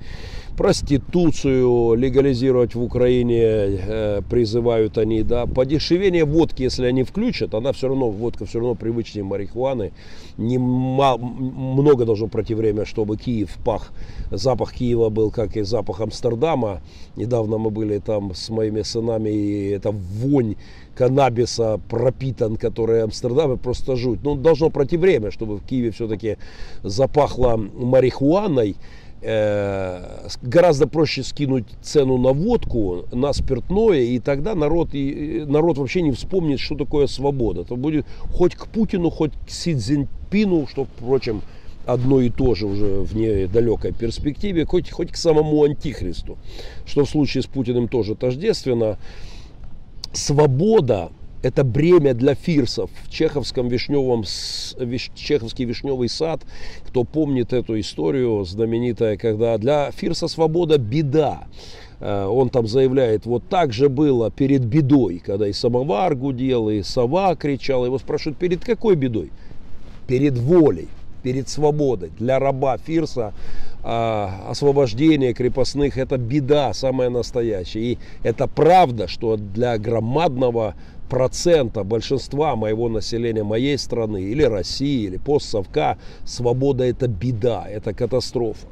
проституцию 0.58 1.96
легализировать 1.96 2.76
в 2.76 2.82
Украине 2.82 3.42
э, 3.42 4.22
призывают 4.30 4.98
они, 4.98 5.24
да, 5.24 5.46
подешевение 5.46 6.26
водки, 6.26 6.64
если 6.64 6.86
они 6.86 7.04
включат, 7.04 7.54
она 7.54 7.72
все 7.74 7.88
равно, 7.88 8.10
водка 8.10 8.46
все 8.46 8.60
равно 8.60 8.76
привычнее 8.76 9.24
марихуаны, 9.24 9.92
не 10.38 10.58
много 10.58 12.06
должно 12.06 12.28
пройти 12.28 12.54
время, 12.54 12.86
чтобы 12.86 13.18
Киев 13.18 13.58
пах, 13.64 13.92
запах 14.32 14.74
Киева 14.74 15.10
был, 15.10 15.32
как 15.32 15.58
и 15.58 15.64
запах 15.64 16.02
Амстердама, 16.02 16.82
недавно 17.16 17.58
мы 17.58 17.70
были 17.70 18.00
там 18.00 18.34
с 18.34 18.50
моими 18.50 18.82
сынами, 18.82 19.30
и 19.30 19.70
это 19.70 19.92
вонь 19.92 20.56
каннабиса 20.96 21.80
пропитан, 21.90 22.58
который 22.58 23.04
Амстердам, 23.04 23.58
просто 23.58 23.96
жуть. 23.96 24.20
Ну, 24.24 24.36
должно 24.36 24.70
пройти 24.70 24.98
время, 24.98 25.32
чтобы 25.32 25.58
в 25.58 25.66
Киеве 25.66 25.92
все-таки 25.92 26.38
запахло 26.84 27.58
марихуаной. 27.58 28.76
Э, 29.26 30.28
гораздо 30.42 30.86
проще 30.86 31.24
скинуть 31.24 31.64
цену 31.82 32.18
на 32.18 32.34
водку, 32.34 33.06
на 33.14 33.32
спиртное, 33.32 34.02
и 34.02 34.20
тогда 34.20 34.54
народ, 34.54 34.90
и, 34.94 35.46
народ 35.48 35.78
вообще 35.78 36.02
не 36.02 36.12
вспомнит, 36.12 36.60
что 36.60 36.76
такое 36.76 37.08
свобода. 37.08 37.62
Это 37.62 37.76
будет 37.76 38.06
хоть 38.34 38.56
к 38.56 38.68
Путину, 38.68 39.10
хоть 39.10 39.32
к 39.48 39.50
Си 39.50 39.76
Цзиньпину, 39.76 40.68
что, 40.68 40.86
впрочем, 40.98 41.42
одно 41.86 42.20
и 42.20 42.30
то 42.30 42.54
же 42.54 42.66
уже 42.66 43.00
в 43.00 43.16
недалекой 43.16 43.94
перспективе, 43.94 44.66
хоть, 44.66 44.92
хоть 44.92 45.12
к 45.12 45.16
самому 45.16 45.64
Антихристу, 45.64 46.38
что 46.86 47.06
в 47.06 47.10
случае 47.10 47.44
с 47.44 47.46
Путиным 47.46 47.88
тоже 47.88 48.16
тождественно 48.16 48.98
свобода– 50.12 51.12
это 51.44 51.64
бремя 51.64 52.14
для 52.14 52.34
фирсов. 52.36 52.90
В 53.04 53.12
чеховском 53.12 53.68
вишневом, 53.68 54.24
виш, 54.80 55.12
чеховский 55.14 55.66
вишневый 55.66 56.10
сад, 56.10 56.42
кто 56.88 57.04
помнит 57.04 57.54
эту 57.54 57.80
историю 57.80 58.44
знаменитая, 58.46 59.18
когда 59.18 59.58
для 59.58 59.92
фирса 59.92 60.28
свобода– 60.28 60.78
беда. 60.80 61.44
Э, 62.00 62.26
он 62.26 62.50
там 62.50 62.66
заявляет, 62.66 63.26
вот 63.26 63.44
так 63.50 63.74
же 63.74 63.90
было 63.90 64.32
перед 64.32 64.64
бедой, 64.64 65.22
когда 65.24 65.48
и 65.48 65.54
самовар 65.54 66.16
гудел, 66.16 66.70
и 66.70 66.82
сова 66.82 67.36
кричала. 67.36 67.86
Его 67.86 68.00
спрашивают, 68.00 68.38
перед 68.40 68.64
какой 68.64 68.96
бедой? 68.96 69.30
Перед 70.08 70.38
волей, 70.38 70.88
перед 71.24 71.50
свободой. 71.50 72.12
Для 72.18 72.40
раба 72.40 72.78
Фирса 72.78 73.34
а, 73.84 74.46
освобождение 74.50 75.34
крепостных 75.34 75.98
это 75.98 76.18
беда 76.18 76.74
самая 76.74 77.10
настоящая. 77.10 77.82
И 77.82 77.98
это 78.24 78.48
правда, 78.48 79.10
что 79.10 79.36
для 79.36 79.78
громадного 79.78 80.76
процента 81.14 81.84
большинства 81.84 82.56
моего 82.56 82.90
населения 82.90 83.44
моей 83.44 83.78
страны 83.78 84.24
или 84.24 84.42
России 84.42 85.04
или 85.04 85.18
постсовка 85.18 86.00
свобода 86.26 86.86
это 86.86 87.08
беда, 87.08 87.66
это 87.70 87.94
катастрофа. 87.94 88.66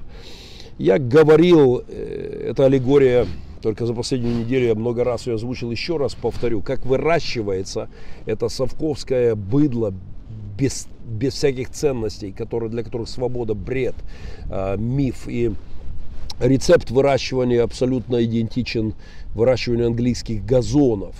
Я 0.79 0.97
говорил, 0.97 1.83
э, 1.87 2.47
это 2.49 2.65
аллегория 2.65 3.27
только 3.61 3.85
за 3.85 3.93
последнюю 3.93 4.39
неделю 4.39 4.65
я 4.69 4.73
много 4.73 5.03
раз 5.03 5.27
ее 5.27 5.35
озвучил, 5.35 5.69
еще 5.69 5.97
раз 5.97 6.15
повторю, 6.15 6.61
как 6.61 6.83
выращивается 6.83 7.89
это 8.25 8.49
совковское 8.49 9.35
быдло 9.35 9.93
без, 10.57 10.87
без 11.05 11.33
всяких 11.33 11.69
ценностей, 11.69 12.31
которые, 12.31 12.71
для 12.71 12.81
которых 12.81 13.07
свобода 13.07 13.53
бред, 13.53 13.93
э, 14.49 14.77
миф. 14.79 15.27
И 15.27 15.51
рецепт 16.39 16.89
выращивания 16.89 17.61
абсолютно 17.63 18.25
идентичен 18.25 18.95
выращиванию 19.35 19.87
английских 19.87 20.45
газонов. 20.45 21.15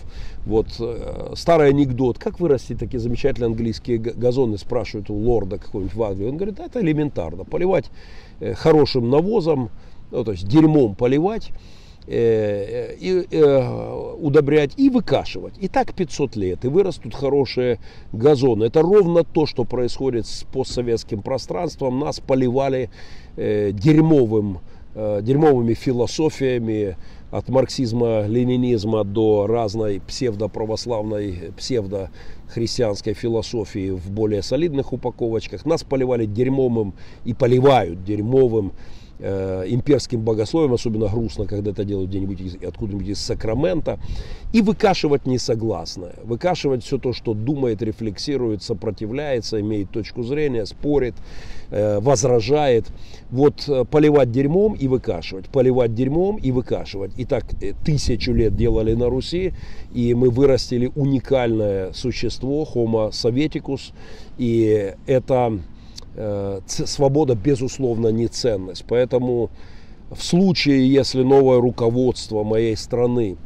Вот 0.46 0.68
э, 0.80 1.34
старый 1.36 1.70
анекдот, 1.70 2.18
как 2.18 2.40
вырастить 2.40 2.80
такие 2.80 3.00
замечательные 3.00 3.48
английские 3.48 3.98
газоны, 3.98 4.58
спрашивают 4.58 5.10
у 5.10 5.16
лорда 5.16 5.58
какого-нибудь 5.58 5.96
в 5.96 6.04
Англии. 6.04 6.28
Он 6.28 6.38
говорит, 6.38 6.60
это 6.60 6.82
элементарно, 6.82 7.44
поливать 7.44 7.92
э, 8.40 8.54
хорошим 8.54 9.10
навозом, 9.10 9.70
ну, 10.12 10.24
то 10.24 10.32
есть 10.32 10.48
дерьмом 10.48 10.96
поливать, 10.96 11.52
Э, 12.08 12.96
и, 13.00 13.28
удобрять 14.20 14.72
и 14.76 14.90
выкашивать. 14.90 15.54
И 15.60 15.68
так 15.68 15.94
500 15.94 16.36
лет, 16.36 16.66
и 16.66 16.68
вырастут 16.68 17.14
хорошие 17.14 17.80
газоны. 18.12 18.64
Это 18.64 18.82
ровно 18.82 19.24
то, 19.24 19.46
что 19.46 19.66
происходит 19.66 20.26
с 20.26 20.44
постсоветским 20.52 21.22
пространством. 21.22 22.00
Нас 22.00 22.20
поливали 22.20 22.90
дерьмовым, 23.38 24.60
дерьмовыми 24.96 25.76
философиями, 25.76 26.98
от 27.32 27.48
марксизма, 27.48 28.26
ленинизма 28.28 29.04
до 29.04 29.48
разной 29.48 30.02
псевдоправославной, 30.06 31.54
псевдохристианской 31.58 33.14
философии 33.14 33.92
в 33.92 34.12
более 34.12 34.44
солидных 34.44 34.92
упаковочках. 34.92 35.66
Нас 35.66 35.84
поливали 35.84 36.26
дерьмовым 36.26 36.94
и 37.24 37.34
поливают 37.34 38.04
дерьмовым 38.04 38.74
Э, 39.24 39.66
имперским 39.68 40.22
богословием, 40.22 40.74
особенно 40.74 41.08
грустно, 41.08 41.46
когда 41.46 41.70
это 41.70 41.86
делают 41.86 42.10
где-нибудь 42.10 42.64
откуда-нибудь 42.64 43.10
из 43.10 43.20
Сакрамента, 43.20 44.00
и 44.52 44.64
выкашивать 44.64 45.28
несогласное, 45.28 46.16
выкашивать 46.24 46.84
все 46.84 46.98
то, 46.98 47.14
что 47.14 47.36
думает, 47.36 47.84
рефлексирует, 47.84 48.64
сопротивляется, 48.64 49.62
имеет 49.62 49.92
точку 49.92 50.24
зрения, 50.24 50.66
спорит, 50.66 51.14
э, 51.70 52.00
возражает. 52.00 52.88
Вот 53.30 53.70
э, 53.70 53.86
поливать 53.86 54.32
дерьмом 54.32 54.74
и 54.74 54.88
выкашивать, 54.88 55.46
поливать 55.50 55.94
дерьмом 55.94 56.38
и 56.38 56.52
выкашивать. 56.52 57.12
И 57.18 57.26
так 57.26 57.46
тысячу 57.86 58.34
лет 58.34 58.56
делали 58.56 58.96
на 58.96 59.08
Руси, 59.08 59.54
и 59.94 60.16
мы 60.16 60.32
вырастили 60.32 60.92
уникальное 60.96 61.94
существо, 61.94 62.68
Homo 62.74 63.12
советикус, 63.12 63.94
и 64.40 64.96
это 65.06 65.60
свобода, 66.66 67.36
безусловно, 67.36 68.10
не 68.10 68.28
ценность. 68.28 68.86
Поэтому 68.88 69.50
в 70.12 70.22
случае, 70.24 70.92
если 70.92 71.24
новое 71.24 71.62
руководство 71.62 72.44
моей 72.44 72.76
страны 72.76 73.38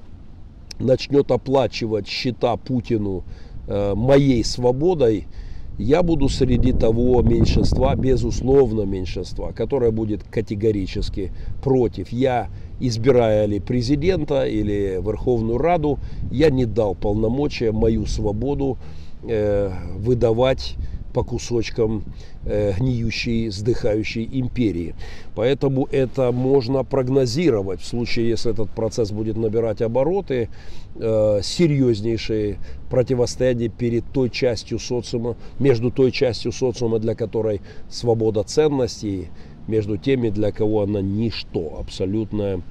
начнет 0.80 1.32
оплачивать 1.32 2.08
счета 2.08 2.58
Путину 2.58 3.24
э, 3.68 3.94
моей 3.96 4.44
свободой, 4.44 5.28
я 5.78 6.04
буду 6.04 6.30
среди 6.30 6.72
того 6.72 7.22
меньшинства, 7.22 7.96
безусловно 7.96 8.84
меньшинства, 8.84 9.52
которое 9.52 9.92
будет 9.92 10.24
категорически 10.24 11.32
против. 11.62 12.10
Я, 12.10 12.48
избирая 12.80 13.46
ли 13.46 13.60
президента 13.60 14.46
или 14.46 15.02
Верховную 15.06 15.58
Раду, 15.58 16.00
я 16.32 16.50
не 16.50 16.66
дал 16.66 16.96
полномочия 16.96 17.72
мою 17.72 18.06
свободу 18.06 18.78
э, 19.24 19.72
выдавать 19.98 20.78
по 21.14 21.24
кусочкам 21.24 22.04
э, 22.04 22.35
гниющей, 22.46 23.50
сдыхающей 23.50 24.30
империи. 24.32 24.96
Поэтому 25.36 25.88
это 25.92 26.32
можно 26.32 26.84
прогнозировать 26.84 27.82
в 27.82 27.86
случае, 27.86 28.30
если 28.30 28.52
этот 28.52 28.70
процесс 28.70 29.12
будет 29.12 29.36
набирать 29.36 29.82
обороты, 29.82 30.50
э, 30.96 31.40
серьезнейшие 31.44 32.58
противостояние 32.90 33.70
перед 33.70 34.06
той 34.06 34.30
частью 34.30 34.80
социума, 34.80 35.36
между 35.60 35.92
той 35.92 36.12
частью 36.12 36.52
социума, 36.52 37.00
для 37.00 37.16
которой 37.16 37.62
свобода 37.90 38.44
ценностей, 38.44 39.30
между 39.68 39.98
теми, 39.98 40.30
для 40.30 40.52
кого 40.52 40.84
она 40.84 41.02
ничто, 41.02 41.78
абсолютное 41.80 42.62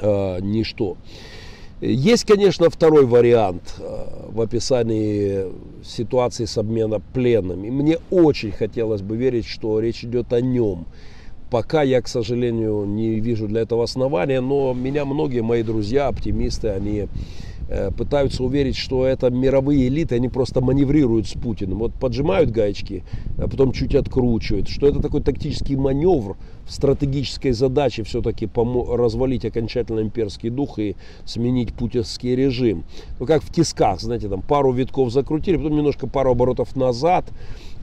э, 0.00 0.40
ничто. 0.40 0.96
Есть, 1.80 2.24
конечно, 2.24 2.70
второй 2.70 3.04
вариант 3.04 3.74
э, 3.78 4.06
в 4.30 4.40
описании 4.40 5.44
ситуации 5.84 6.46
с 6.46 6.56
обменом 6.56 7.02
пленными. 7.12 7.68
Мне 7.68 7.98
очень 8.10 8.50
хотелось 8.50 9.02
бы 9.02 9.16
верить, 9.16 9.44
что 9.44 9.78
речь 9.78 10.02
идет 10.02 10.32
о 10.32 10.40
нем. 10.40 10.86
Пока 11.50 11.82
я, 11.82 12.00
к 12.00 12.08
сожалению, 12.08 12.86
не 12.86 13.20
вижу 13.20 13.46
для 13.46 13.60
этого 13.60 13.84
основания, 13.84 14.40
но 14.40 14.72
меня 14.72 15.04
многие 15.04 15.42
мои 15.42 15.62
друзья, 15.62 16.08
оптимисты, 16.08 16.68
они 16.68 17.08
пытаются 17.96 18.44
уверить, 18.44 18.76
что 18.76 19.04
это 19.04 19.30
мировые 19.30 19.88
элиты, 19.88 20.14
они 20.14 20.28
просто 20.28 20.60
маневрируют 20.60 21.26
с 21.26 21.32
Путиным. 21.32 21.78
Вот 21.78 21.94
поджимают 21.94 22.50
гаечки, 22.50 23.02
а 23.38 23.48
потом 23.48 23.72
чуть 23.72 23.94
откручивают. 23.94 24.68
Что 24.68 24.86
это 24.86 25.00
такой 25.00 25.20
тактический 25.20 25.76
маневр 25.76 26.36
в 26.66 26.72
стратегической 26.72 27.52
задаче 27.52 28.02
все-таки 28.04 28.48
развалить 28.54 29.44
окончательно 29.44 30.00
имперский 30.00 30.50
дух 30.50 30.78
и 30.78 30.96
сменить 31.24 31.74
путинский 31.74 32.36
режим. 32.36 32.84
Ну 33.18 33.26
как 33.26 33.42
в 33.42 33.52
тисках, 33.52 34.00
знаете, 34.00 34.28
там 34.28 34.42
пару 34.42 34.72
витков 34.72 35.12
закрутили, 35.12 35.56
потом 35.56 35.76
немножко 35.76 36.06
пару 36.06 36.32
оборотов 36.32 36.76
назад, 36.76 37.24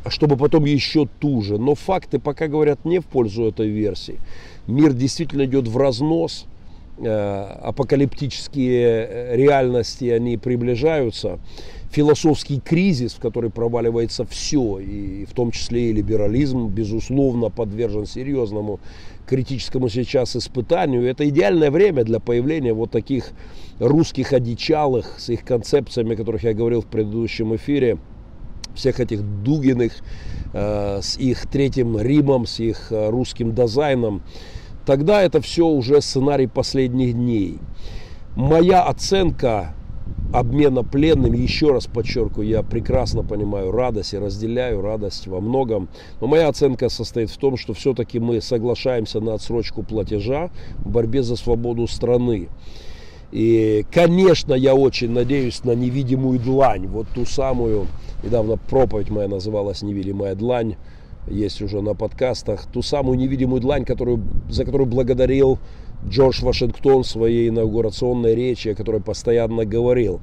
чтобы 0.08 0.38
потом 0.38 0.65
еще 0.65 1.08
туже. 1.19 1.58
Но 1.58 1.76
факты 1.76 2.19
пока 2.19 2.48
говорят 2.48 2.86
не 2.86 3.00
в 3.00 3.06
пользу 3.06 3.46
этой 3.46 3.67
версии. 3.67 4.19
Мир 4.67 4.93
действительно 4.93 5.46
идет 5.46 5.67
в 5.67 5.78
разнос– 5.78 6.46
Э, 6.53 6.53
апокалиптические 7.00 9.08
э, 9.08 9.36
реальности, 9.36 10.06
они 10.06 10.38
приближаются. 10.38 11.40
философский 11.90 12.60
кризис, 12.60 13.14
в 13.14 13.20
который 13.20 13.50
проваливается 13.50 14.26
все, 14.26 14.80
и 14.80 15.26
в 15.26 15.34
том 15.34 15.52
числе 15.52 15.90
и 15.90 15.94
либерализм, 15.94 16.68
безусловно, 16.68 17.50
подвержен 17.50 18.06
серьезному 18.06 18.80
критическому 19.28 19.90
сейчас 19.90 20.36
испытанию. 20.36 21.06
Это 21.06 21.28
идеальное 21.30 21.72
время 21.72 22.04
для 22.04 22.20
появления 22.20 22.74
вот 22.74 22.92
таких 22.92 23.32
русских 23.80 24.34
одичалых 24.34 25.20
с 25.20 25.30
их 25.30 25.44
концепциями, 25.44 26.14
о 26.14 26.18
которых 26.18 26.44
я 26.44 26.54
говорил 26.54 26.82
в 26.82 26.88
предыдущем 26.88 27.56
эфире, 27.56 27.98
всех 28.76 29.00
этих 29.00 29.22
Дугиных, 29.44 29.94
э, 30.54 31.00
с 31.02 31.18
их 31.18 31.48
третьим 31.48 32.00
Римом, 32.00 32.46
с 32.46 32.60
их 32.60 32.92
э, 32.92 33.10
русским 33.10 33.54
дизайном, 33.54 34.24
тогда 34.86 35.22
это 35.22 35.41
все 35.41 35.67
уже 35.67 36.02
сценарий 36.02 36.48
последних 36.48 37.13
дней. 37.13 37.60
Моя 38.36 38.84
оценка 38.84 39.74
обмена 40.34 40.84
пленными, 40.84 41.38
еще 41.38 41.72
раз 41.72 41.86
подчеркиваю, 41.86 42.48
я 42.48 42.63
прекрасно 42.63 43.24
понимаю 43.24 43.72
радость 43.72 44.13
и 44.13 44.17
разделяю 44.17 44.82
радость 44.82 45.28
во 45.28 45.39
многом. 45.39 45.88
Но 46.19 46.28
моя 46.28 46.48
оценка 46.48 46.89
состоит 46.89 47.30
в 47.30 47.38
том, 47.38 47.56
что 47.56 47.74
все-таки 47.74 48.19
мы 48.19 48.41
соглашаемся 48.41 49.19
на 49.19 49.36
отсрочку 49.36 49.84
платежа 49.84 50.50
в 50.80 50.89
борьбе 50.89 51.22
за 51.22 51.36
свободу 51.36 51.88
страны. 51.88 52.50
И, 53.32 53.86
конечно, 53.91 54.54
я 54.54 54.76
очень 54.76 55.12
надеюсь 55.12 55.63
на 55.63 55.72
невидимую 55.72 56.39
длань, 56.39 56.88
вот 56.88 57.08
ту 57.15 57.26
самую, 57.26 57.88
недавно 58.24 58.58
проповедь 58.58 59.10
моя 59.10 59.28
называлась 59.28 59.82
«Невидимая 59.82 60.36
длань», 60.36 60.76
есть 61.28 61.62
уже 61.62 61.82
на 61.82 61.94
подкастах, 61.94 62.66
ту 62.72 62.82
самую 62.82 63.18
невидимую 63.18 63.62
длань, 63.62 63.86
которую, 63.86 64.24
за 64.50 64.66
которую 64.66 64.88
благодарил 64.88 65.60
Джордж 66.08 66.44
Вашингтон 66.44 67.04
в 67.04 67.08
своей 67.08 67.50
инаугурационной 67.50 68.36
речи, 68.36 68.70
о 68.70 68.76
которой 68.76 69.02
постоянно 69.02 69.66
говорил. 69.66 70.22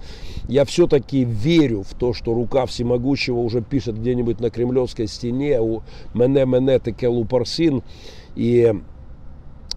Я 0.48 0.64
все-таки 0.64 1.24
верю 1.24 1.82
в 1.82 1.94
то, 1.94 2.12
что 2.12 2.34
рука 2.34 2.66
всемогущего 2.66 3.38
уже 3.38 3.62
пишет 3.62 3.98
где-нибудь 3.98 4.40
на 4.40 4.50
кремлевской 4.50 5.06
стене 5.06 5.60
у 5.60 5.82
Мене 6.14 6.44
Мене 6.44 6.78
Текелу 6.78 7.24
Парсин. 7.24 7.82
И, 8.36 8.72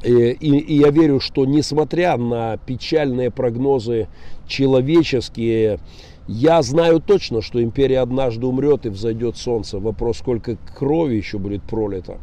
и, 0.03 0.11
и, 0.11 0.57
и 0.57 0.75
я 0.79 0.89
верю, 0.89 1.19
что 1.19 1.45
несмотря 1.45 2.17
на 2.17 2.57
печальные 2.57 3.31
прогнозы 3.31 4.07
человеческие, 4.47 5.79
я 6.27 6.61
знаю 6.61 7.01
точно, 7.01 7.41
что 7.41 7.61
империя 7.61 7.99
однажды 7.99 8.45
умрет 8.45 8.85
и 8.85 8.89
взойдет 8.89 9.37
солнце. 9.37 9.79
Вопрос, 9.79 10.19
сколько 10.19 10.55
крови 10.55 11.15
еще 11.15 11.37
будет 11.37 11.63
пролито. 11.63 12.19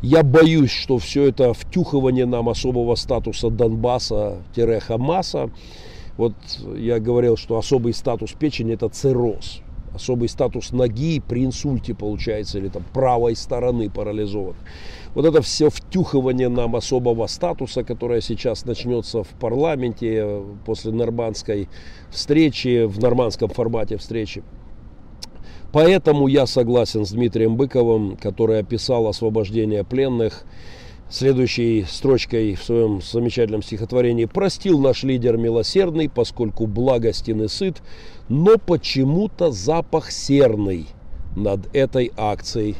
Я 0.00 0.22
боюсь, 0.22 0.72
что 0.72 0.98
все 0.98 1.28
это 1.28 1.54
втюхивание 1.54 2.26
нам 2.26 2.48
особого 2.48 2.96
статуса 2.96 3.48
Донбасса-Хамаса. 3.48 5.50
Вот 6.16 6.34
я 6.76 6.98
говорил, 6.98 7.36
что 7.36 7.56
особый 7.56 7.94
статус 7.94 8.32
печени 8.32 8.74
это 8.74 8.88
цирроз. 8.88 9.62
Особый 9.94 10.28
статус 10.28 10.72
ноги 10.72 11.20
при 11.20 11.44
инсульте 11.44 11.94
получается, 11.94 12.58
или 12.58 12.68
там 12.68 12.82
правой 12.92 13.36
стороны 13.36 13.90
парализован. 13.90 14.54
Вот 15.14 15.26
это 15.26 15.42
все 15.42 15.68
втюхивание 15.68 16.48
нам 16.48 16.74
особого 16.74 17.26
статуса, 17.26 17.84
которое 17.84 18.22
сейчас 18.22 18.64
начнется 18.64 19.22
в 19.22 19.28
парламенте 19.28 20.20
э, 20.22 20.44
после 20.64 20.92
нормандской 20.92 21.68
встречи, 22.10 22.86
в 22.86 22.98
нормандском 22.98 23.50
формате 23.50 23.98
встречи. 23.98 24.42
Поэтому 25.72 26.26
я 26.28 26.46
согласен 26.46 27.04
с 27.04 27.12
Дмитрием 27.12 27.56
Быковым, 27.56 28.16
который 28.16 28.58
описал 28.58 29.06
освобождение 29.06 29.84
пленных 29.84 30.44
следующей 31.12 31.84
строчкой 31.88 32.54
в 32.54 32.62
своем 32.62 33.02
замечательном 33.02 33.62
стихотворении 33.62 34.24
«Простил 34.24 34.80
наш 34.80 35.02
лидер 35.02 35.36
милосердный, 35.36 36.08
поскольку 36.08 36.66
благостен 36.66 37.42
и 37.42 37.48
сыт, 37.48 37.82
но 38.28 38.56
почему-то 38.56 39.50
запах 39.50 40.10
серный 40.10 40.86
над 41.36 41.74
этой 41.74 42.12
акцией 42.16 42.76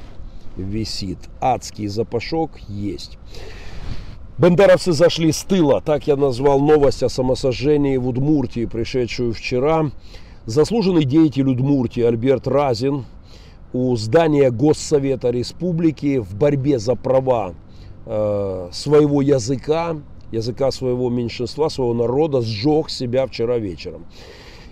висит. 0.56 1.18
Адский 1.40 1.88
запашок 1.88 2.58
есть». 2.68 3.18
Бендеровцы 4.38 4.92
зашли 4.92 5.30
с 5.30 5.42
тыла, 5.42 5.82
так 5.82 6.06
я 6.06 6.16
назвал 6.16 6.58
новость 6.58 7.02
о 7.02 7.10
самосожжении 7.10 7.98
в 7.98 8.08
Удмуртии, 8.08 8.64
пришедшую 8.64 9.34
вчера. 9.34 9.90
Заслуженный 10.46 11.04
деятель 11.04 11.48
Удмуртии 11.48 12.02
Альберт 12.02 12.48
Разин 12.48 13.04
у 13.74 13.94
здания 13.96 14.50
Госсовета 14.50 15.30
Республики 15.30 16.18
в 16.18 16.34
борьбе 16.34 16.78
за 16.78 16.96
права 16.96 17.54
э, 18.06 18.68
своего 18.72 19.22
языка, 19.22 19.96
языка 20.30 20.70
своего 20.70 21.10
меньшинства, 21.10 21.68
своего 21.68 21.94
народа 21.94 22.40
сжег 22.42 22.90
себя 22.90 23.26
вчера 23.26 23.58
вечером. 23.58 24.04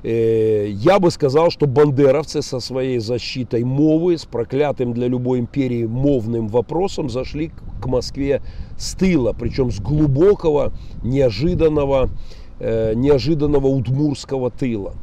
Э, 0.02 0.68
я 0.68 0.98
бы 0.98 1.10
сказал, 1.10 1.50
что 1.50 1.66
бандеровцы 1.66 2.42
со 2.42 2.60
своей 2.60 2.98
защитой 2.98 3.64
мовы, 3.64 4.16
с 4.16 4.24
проклятым 4.24 4.94
для 4.94 5.08
любой 5.08 5.40
империи 5.40 5.84
мовным 5.84 6.48
вопросом 6.48 7.10
зашли 7.10 7.52
к 7.82 7.86
Москве 7.86 8.42
с 8.78 8.94
тыла, 8.94 9.34
причем 9.38 9.70
с 9.70 9.78
глубокого, 9.78 10.72
неожиданного, 11.02 12.08
э, 12.58 12.94
неожиданного 12.94 13.66
удмурского 13.66 14.50
тыла. 14.50 14.94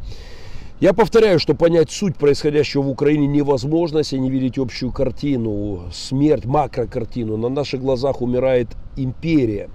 Я 0.80 0.94
повторяю, 0.94 1.40
что 1.40 1.56
понять 1.56 1.90
суть 1.90 2.18
происходящего 2.18 2.84
в 2.84 2.90
Украине 2.90 3.26
невозможно, 3.26 3.98
если 3.98 4.18
не 4.18 4.30
видеть 4.30 4.60
общую 4.60 4.92
картину, 4.92 5.90
смерть, 5.92 6.46
макрокартину. 6.46 7.36
На 7.36 7.50
наших 7.50 7.82
глазах 7.82 8.22
умирает 8.22 8.68
империя. 8.96 9.72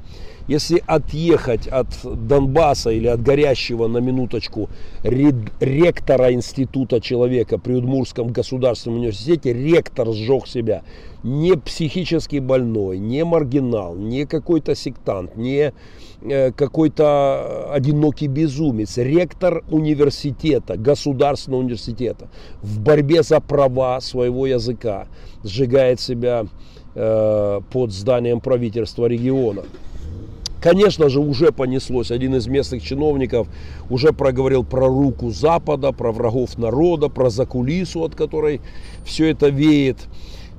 Если 0.48 0.82
отъехать 0.86 1.66
от 1.68 1.86
Донбасса 2.04 2.90
или 2.90 3.06
от 3.06 3.22
горящего 3.22 3.86
на 3.86 3.98
минуточку 3.98 4.68
ректора 5.02 6.32
института 6.32 7.00
человека 7.00 7.58
при 7.58 7.74
Удмурском 7.74 8.28
государственном 8.28 8.98
университете, 8.98 9.52
ректор 9.52 10.12
сжег 10.12 10.46
себя. 10.46 10.82
Не 11.22 11.56
психически 11.56 12.38
больной, 12.38 12.98
не 12.98 13.24
маргинал, 13.24 13.94
не 13.94 14.26
какой-то 14.26 14.74
сектант, 14.74 15.36
не 15.36 15.72
э, 16.22 16.50
какой-то 16.50 17.70
одинокий 17.72 18.26
безумец. 18.26 18.98
Ректор 18.98 19.62
университета, 19.70 20.76
государственного 20.76 21.60
университета 21.60 22.28
в 22.60 22.80
борьбе 22.80 23.22
за 23.22 23.38
права 23.38 24.00
своего 24.00 24.46
языка 24.48 25.06
сжигает 25.44 26.00
себя 26.00 26.46
э, 26.96 27.60
под 27.70 27.92
зданием 27.92 28.40
правительства 28.40 29.06
региона. 29.06 29.62
Конечно 30.62 31.08
же, 31.08 31.18
уже 31.18 31.50
понеслось. 31.50 32.12
Один 32.12 32.36
из 32.36 32.46
местных 32.46 32.84
чиновников 32.84 33.48
уже 33.90 34.12
проговорил 34.12 34.62
про 34.62 34.86
руку 34.86 35.30
Запада, 35.30 35.90
про 35.90 36.12
врагов 36.12 36.56
народа, 36.56 37.08
про 37.08 37.30
закулису, 37.30 38.04
от 38.04 38.14
которой 38.14 38.60
все 39.04 39.30
это 39.30 39.48
веет. 39.48 40.06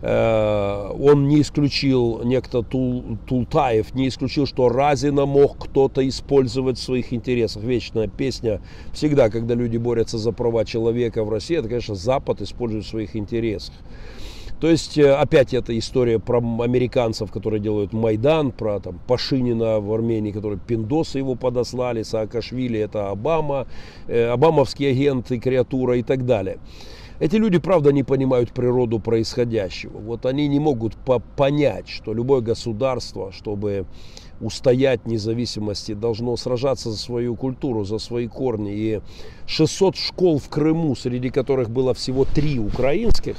Э, 0.02 0.92
он 1.00 1.30
не 1.30 1.40
исключил, 1.40 2.22
некто 2.26 2.64
Тул, 2.64 3.18
Тултаев, 3.26 3.96
не 3.96 4.10
исключил, 4.10 4.46
что 4.46 4.68
Разина 4.68 5.26
мог 5.26 5.58
кто-то 5.58 6.06
использовать 6.06 6.78
в 6.78 6.84
своих 6.84 7.14
интересах. 7.14 7.64
Вечная 7.64 8.10
песня 8.10 8.60
всегда, 8.92 9.30
когда 9.30 9.56
люди 9.56 9.78
борются 9.78 10.18
за 10.18 10.34
права 10.34 10.66
человека 10.66 11.24
в 11.24 11.30
России, 11.30 11.56
это, 11.56 11.70
конечно, 11.70 11.96
Запад 11.96 12.42
использует 12.42 12.84
в 12.84 12.90
своих 12.90 13.16
интересах. 13.16 13.74
То 14.64 14.70
есть, 14.70 14.98
э, 14.98 15.14
опять 15.14 15.54
эта 15.54 15.78
история 15.78 16.20
про 16.20 16.38
американцев, 16.38 17.30
которые 17.34 17.60
делают 17.60 17.92
Майдан, 17.92 18.54
про 18.54 18.80
там, 18.80 18.98
Пашинина 19.08 19.82
в 19.82 19.94
Армении, 19.94 20.32
который 20.32 20.58
пиндосы 20.58 21.18
его 21.18 21.36
подослали, 21.36 22.02
Саакашвили 22.04 22.80
это 22.80 23.10
Обама, 23.10 23.68
э, 24.08 24.26
обамовский 24.28 24.90
агент 24.90 25.28
креатура 25.28 25.98
и 25.98 26.02
так 26.02 26.26
далее. 26.26 26.60
Эти 27.20 27.36
люди, 27.36 27.58
правда, 27.58 27.92
не 27.92 28.04
понимают 28.04 28.54
природу 28.54 29.00
происходящего. 29.00 29.98
Вот 29.98 30.26
они 30.26 30.48
не 30.48 30.60
могут 30.62 30.96
по 30.96 31.20
понять, 31.20 31.90
что 31.90 32.14
любое 32.14 32.40
государство, 32.40 33.34
чтобы 33.34 33.86
устоять 34.40 35.06
независимости, 35.06 35.94
должно 35.94 36.38
сражаться 36.38 36.90
за 36.90 36.98
свою 36.98 37.36
культуру, 37.36 37.84
за 37.84 37.98
свои 37.98 38.28
корни. 38.28 38.72
И 38.74 39.02
600 39.46 39.98
школ 39.98 40.40
в 40.40 40.48
Крыму, 40.48 40.96
среди 40.96 41.30
которых 41.30 41.70
было 41.70 41.94
всего 41.94 42.24
три 42.24 42.60
украинских, 42.60 43.36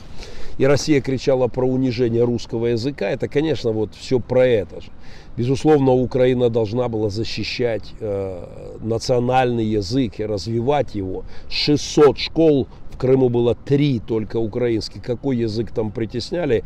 и 0.59 0.65
Россия 0.67 1.01
кричала 1.01 1.49
про 1.49 1.67
унижение 1.67 2.25
русского 2.25 2.67
языка, 2.67 3.09
это, 3.11 3.29
конечно, 3.29 3.73
вот 3.73 3.95
все 3.95 4.21
про 4.21 4.47
это 4.47 4.81
же. 4.81 4.89
Безусловно, 5.37 5.93
Украина 5.93 6.49
должна 6.49 6.89
была 6.89 7.11
защищать 7.11 7.93
э, 8.01 8.47
национальный 8.81 9.65
язык 9.65 10.21
и 10.21 10.27
развивать 10.27 10.95
его. 10.95 11.25
600 11.49 12.19
школ, 12.19 12.69
в 12.93 12.97
Крыму 12.97 13.29
было 13.29 13.57
три 13.57 13.99
только 13.99 14.37
украинских. 14.37 15.03
Какой 15.03 15.39
язык 15.39 15.73
там 15.73 15.91
притесняли, 15.91 16.63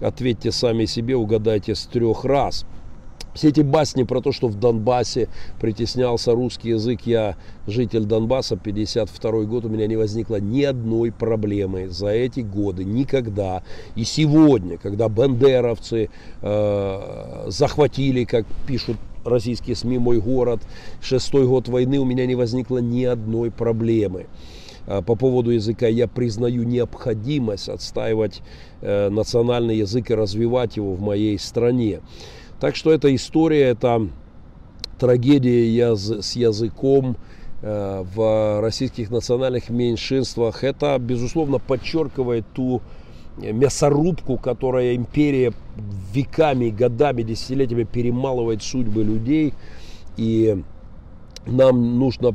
ответьте 0.00 0.50
сами 0.50 0.86
себе, 0.86 1.14
угадайте 1.14 1.76
с 1.76 1.86
трех 1.86 2.24
раз. 2.24 2.66
Все 3.38 3.50
эти 3.50 3.60
басни 3.60 4.02
про 4.02 4.20
то, 4.20 4.32
что 4.32 4.48
в 4.48 4.58
Донбассе 4.58 5.28
притеснялся 5.60 6.32
русский 6.32 6.70
язык, 6.70 7.02
я 7.04 7.36
житель 7.68 8.04
Донбасса, 8.04 8.56
52 8.56 9.44
год, 9.44 9.64
у 9.64 9.68
меня 9.68 9.86
не 9.86 9.94
возникло 9.94 10.40
ни 10.40 10.64
одной 10.64 11.12
проблемы 11.12 11.88
за 11.88 12.08
эти 12.08 12.40
годы, 12.40 12.82
никогда. 12.84 13.62
И 13.94 14.02
сегодня, 14.02 14.76
когда 14.76 15.08
бандеровцы 15.08 16.10
э, 16.42 17.44
захватили, 17.46 18.24
как 18.24 18.44
пишут 18.66 18.96
российские 19.24 19.76
СМИ, 19.76 19.98
мой 19.98 20.20
город, 20.20 20.60
шестой 21.00 21.46
год 21.46 21.68
войны, 21.68 22.00
у 22.00 22.04
меня 22.04 22.26
не 22.26 22.34
возникло 22.34 22.78
ни 22.78 23.04
одной 23.04 23.52
проблемы. 23.52 24.26
по 24.84 25.14
поводу 25.14 25.50
языка. 25.50 25.86
Я 25.86 26.08
признаю 26.08 26.64
необходимость 26.64 27.68
отстаивать 27.68 28.42
национальный 28.80 29.76
язык 29.76 30.10
и 30.10 30.14
развивать 30.14 30.76
его 30.76 30.94
в 30.94 31.00
моей 31.00 31.38
стране. 31.38 32.00
Так 32.60 32.74
что 32.74 32.92
эта 32.92 33.14
история, 33.14 33.68
это 33.68 34.08
трагедия 34.98 35.94
с 35.94 36.34
языком 36.34 37.16
в 37.62 38.60
российских 38.60 39.10
национальных 39.10 39.68
меньшинствах, 39.70 40.64
это, 40.64 40.98
безусловно, 40.98 41.58
подчеркивает 41.58 42.44
ту 42.54 42.82
мясорубку, 43.36 44.36
которая 44.38 44.96
империя 44.96 45.52
веками, 46.12 46.70
годами, 46.70 47.22
десятилетиями 47.22 47.84
перемалывает 47.84 48.62
судьбы 48.62 49.04
людей. 49.04 49.54
И 50.16 50.62
нам 51.46 51.98
нужно 51.98 52.34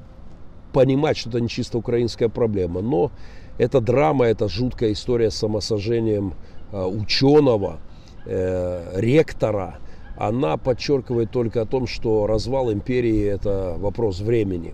понимать, 0.72 1.18
что 1.18 1.30
это 1.30 1.42
не 1.42 1.50
чисто 1.50 1.78
украинская 1.78 2.30
проблема. 2.30 2.82
Но 2.82 3.12
эта 3.58 3.82
драма, 3.82 4.26
это 4.26 4.48
жуткая 4.48 4.94
история 4.94 5.30
с 5.30 5.36
самосожжением 5.36 6.34
э, 6.72 6.84
ученого, 6.84 7.80
э, 8.26 8.94
ректора, 8.96 9.80
она 10.18 10.58
подчеркивает 10.58 11.32
только 11.32 11.62
о 11.62 11.66
том, 11.66 11.88
что 11.88 12.28
развал 12.28 12.72
империи– 12.72 13.24
это 13.26 13.76
вопрос 13.78 14.20
времени. 14.20 14.74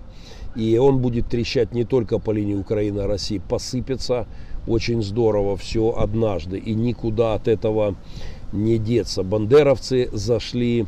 И 0.55 0.77
он 0.77 0.99
будет 0.99 1.27
трещать 1.27 1.73
не 1.73 1.85
только 1.85 2.19
по 2.19 2.31
линии 2.31 2.55
Украины, 2.55 3.01
а 3.01 3.07
России, 3.07 3.37
посыпется 3.37 4.27
очень 4.67 5.01
здорово 5.01 5.55
все 5.57 5.91
однажды. 5.91 6.57
И 6.57 6.73
никуда 6.73 7.35
от 7.35 7.47
этого 7.47 7.95
не 8.51 8.77
деться. 8.77 9.23
Бандеровцы 9.23 10.09
зашли 10.11 10.85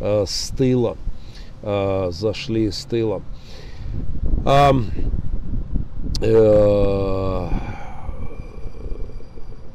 э, 0.00 0.24
с 0.26 0.48
тыла. 0.56 0.96
Э, 1.62 2.08
зашли 2.10 2.70
с 2.70 2.84
тыла. 2.84 3.22
А, 4.44 4.72
э, 6.20 7.48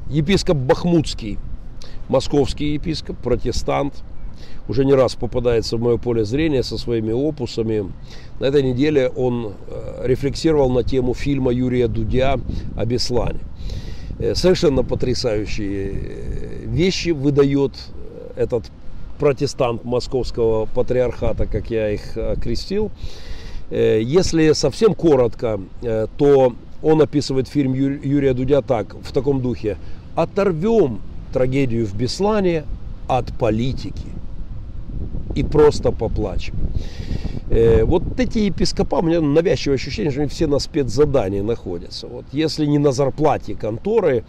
епископ 0.10 0.58
Бахмутский, 0.58 1.40
московский 2.10 2.74
епископ, 2.74 3.18
протестант, 3.18 4.04
уже 4.68 4.86
не 4.86 4.94
раз 4.94 5.16
попадается 5.16 5.78
в 5.78 5.82
мое 5.82 5.98
поле 5.98 6.24
зрения 6.26 6.64
со 6.64 6.78
своими 6.78 7.12
опусами. 7.12 7.92
На 8.40 8.46
этой 8.46 8.64
неделе 8.64 9.10
он 9.10 9.54
э, 9.68 10.08
рефлексировал 10.08 10.70
на 10.70 10.84
тему 10.84 11.14
фильма 11.14 11.52
Юрия 11.52 11.88
Дудя 11.88 12.40
о 12.76 12.86
Беслане. 12.86 13.40
Э, 14.20 14.36
совершенно 14.36 14.84
потрясающие 14.84 15.92
э, 15.92 16.66
вещи 16.66 17.10
выдает 17.10 17.74
этот 18.36 18.66
протестант 19.20 19.84
московского 19.84 20.66
патриархата, 20.66 21.46
как 21.46 21.70
я 21.70 21.92
их 21.92 22.18
окрестил. 22.18 22.92
Если 23.70 24.52
совсем 24.54 24.96
коротко, 24.96 25.62
то 26.18 26.54
он 26.82 27.02
описывает 27.02 27.48
фильм 27.48 27.74
Юрия 27.74 28.34
Дудя 28.34 28.62
так, 28.62 28.96
в 28.96 29.14
таком 29.14 29.42
духе. 29.42 29.78
Оторвем 30.16 31.02
трагедию 31.32 31.86
в 31.86 31.96
Беслане 31.96 32.66
от 33.08 33.32
политики 33.38 34.12
и 35.36 35.44
просто 35.44 35.92
поплачем. 35.92 36.56
Э, 37.50 37.84
вот 37.84 38.04
эти 38.20 38.40
епископа, 38.40 38.96
у 38.96 39.02
меня 39.02 39.22
навязчивое 39.22 39.76
ощущение, 39.76 40.12
что 40.12 40.22
они 40.22 40.30
все 40.30 40.48
на 40.48 40.60
спецзадании 40.60 41.42
находятся. 41.42 42.08
Вот 42.08 42.26
если 42.32 42.66
не 42.66 42.78
на 42.78 42.92
зарплате 42.92 43.56
конторы, 43.56 44.24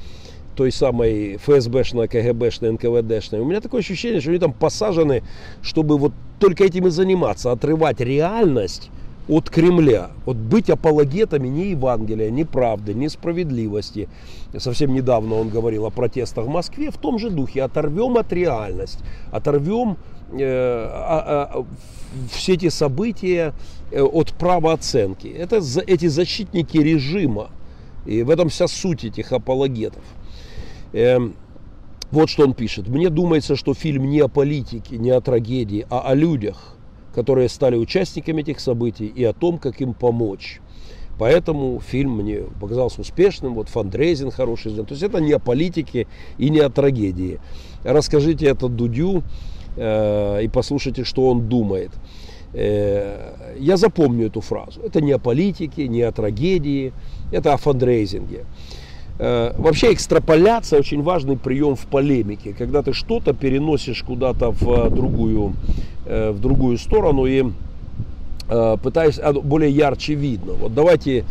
той 0.54 0.70
самой 0.70 1.36
ФСБшной, 1.36 2.08
КГБшной, 2.08 2.72
НКВДшной. 2.72 3.40
У 3.40 3.44
меня 3.44 3.60
такое 3.60 3.80
ощущение, 3.80 4.20
что 4.20 4.30
они 4.30 4.38
там 4.38 4.52
посажены, 4.52 5.22
чтобы 5.62 5.98
вот 5.98 6.12
только 6.38 6.64
этим 6.64 6.86
и 6.86 6.90
заниматься, 6.90 7.52
отрывать 7.52 8.00
реальность 8.00 8.90
от 9.28 9.48
Кремля, 9.50 10.10
вот 10.26 10.36
быть 10.36 10.68
апологетами 10.68 11.46
ни 11.46 11.66
Евангелия, 11.66 12.30
ни 12.30 12.42
правды, 12.42 12.92
ни 12.92 13.06
справедливости. 13.06 14.08
Совсем 14.58 14.92
недавно 14.92 15.36
он 15.36 15.48
говорил 15.48 15.86
о 15.86 15.90
протестах 15.90 16.46
в 16.46 16.48
Москве 16.48 16.90
в 16.90 16.98
том 16.98 17.18
же 17.18 17.30
духе. 17.30 17.62
Оторвем 17.62 18.16
от 18.16 18.32
реальности, 18.32 19.04
оторвем 19.30 19.96
все 22.30 22.54
эти 22.54 22.68
события 22.68 23.54
э, 23.90 24.02
от 24.02 24.32
правооценки. 24.32 25.28
Это 25.28 25.60
эти 25.86 26.06
защитники 26.06 26.78
режима. 26.78 27.50
И 28.06 28.22
в 28.22 28.30
этом 28.30 28.48
вся 28.48 28.66
суть 28.66 29.04
этих 29.04 29.32
апологетов. 29.32 30.02
Эм, 30.92 31.34
вот 32.10 32.28
что 32.28 32.44
он 32.44 32.54
пишет. 32.54 32.88
Мне 32.88 33.08
думается, 33.08 33.56
что 33.56 33.74
фильм 33.74 34.10
не 34.10 34.20
о 34.20 34.28
политике, 34.28 34.98
не 34.98 35.10
о 35.10 35.20
трагедии, 35.20 35.86
а 35.88 36.00
о 36.00 36.14
людях, 36.14 36.76
которые 37.14 37.48
стали 37.48 37.76
участниками 37.76 38.42
этих 38.42 38.60
событий 38.60 39.06
и 39.06 39.24
о 39.24 39.32
том, 39.32 39.58
как 39.58 39.80
им 39.80 39.94
помочь. 39.94 40.60
Поэтому 41.18 41.80
фильм 41.80 42.16
мне 42.16 42.40
показался 42.60 43.00
успешным, 43.02 43.54
вот 43.54 43.68
фандрейзинг 43.68 44.34
хороший 44.34 44.72
сделан. 44.72 44.86
То 44.86 44.94
есть 44.94 45.04
это 45.04 45.20
не 45.20 45.32
о 45.32 45.38
политике 45.38 46.06
и 46.36 46.50
не 46.50 46.58
о 46.58 46.68
трагедии. 46.68 47.38
Расскажите 47.84 48.46
это 48.46 48.68
Дудю, 48.68 49.22
Э, 49.76 50.42
и 50.42 50.48
послушайте, 50.48 51.04
что 51.04 51.30
он 51.30 51.48
думает. 51.48 51.90
Э, 52.54 53.54
я 53.58 53.76
запомню 53.76 54.26
эту 54.26 54.40
фразу. 54.40 54.80
Это 54.82 55.00
не 55.00 55.12
о 55.12 55.18
политике, 55.18 55.88
не 55.88 56.02
о 56.02 56.12
трагедии, 56.12 56.92
это 57.32 57.54
о 57.54 57.56
фандрейзинге. 57.56 58.44
Э, 59.18 59.54
вообще 59.56 59.92
экстраполяция 59.92 60.78
очень 60.78 61.02
важный 61.02 61.36
прием 61.36 61.74
в 61.76 61.86
полемике, 61.86 62.54
когда 62.58 62.82
ты 62.82 62.92
что-то 62.92 63.32
переносишь 63.32 64.02
куда-то 64.02 64.50
в 64.50 64.90
другую, 64.90 65.54
в 66.04 66.40
другую 66.40 66.78
сторону 66.78 67.26
и 67.26 67.44
пытаешься, 68.82 69.32
более 69.32 69.70
ярче 69.70 70.14
видно. 70.14 70.52
Вот 70.52 70.74
давайте 70.74 71.24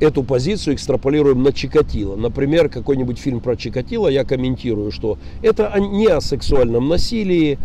эту 0.00 0.22
позицию 0.22 0.74
экстраполируем 0.74 1.42
на 1.42 1.52
Чикатило. 1.52 2.16
Например, 2.16 2.68
какой-нибудь 2.68 3.18
фильм 3.18 3.40
про 3.40 3.56
Чикатило, 3.56 4.08
я 4.08 4.24
комментирую, 4.24 4.90
что 4.90 5.18
это 5.42 5.72
не 5.78 6.06
о 6.06 6.20
сексуальном 6.20 6.88
насилии, 6.88 7.58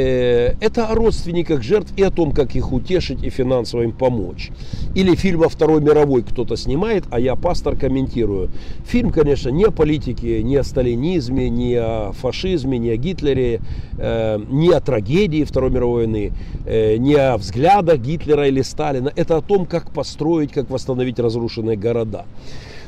это 0.00 0.86
о 0.88 0.94
родственниках 0.94 1.62
жертв 1.62 1.92
и 1.96 2.02
о 2.02 2.10
том, 2.10 2.32
как 2.32 2.54
их 2.56 2.72
утешить 2.72 3.22
и 3.22 3.30
финансово 3.30 3.82
им 3.82 3.92
помочь. 3.92 4.50
Или 4.94 5.14
фильм 5.14 5.42
о 5.42 5.48
Второй 5.48 5.80
мировой 5.80 6.22
кто-то 6.22 6.56
снимает, 6.56 7.04
а 7.10 7.20
я 7.20 7.36
пастор 7.36 7.76
комментирую. 7.76 8.50
Фильм, 8.86 9.10
конечно, 9.10 9.50
не 9.50 9.64
о 9.64 9.70
политике, 9.70 10.42
не 10.42 10.56
о 10.56 10.64
сталинизме, 10.64 11.48
не 11.48 11.76
о 11.76 12.12
фашизме, 12.12 12.78
не 12.78 12.90
о 12.90 12.96
Гитлере, 12.96 13.60
э, 13.98 14.38
не 14.48 14.70
о 14.70 14.80
трагедии 14.80 15.44
Второй 15.44 15.70
мировой 15.70 16.06
войны, 16.06 16.32
э, 16.66 16.96
не 16.96 17.14
о 17.14 17.36
взглядах 17.36 17.98
Гитлера 17.98 18.48
или 18.48 18.62
Сталина. 18.62 19.12
Это 19.14 19.36
о 19.36 19.40
том, 19.40 19.66
как 19.66 19.90
построить, 19.90 20.52
как 20.52 20.70
восстановить 20.70 21.18
разрушенные 21.18 21.76
города. 21.76 22.24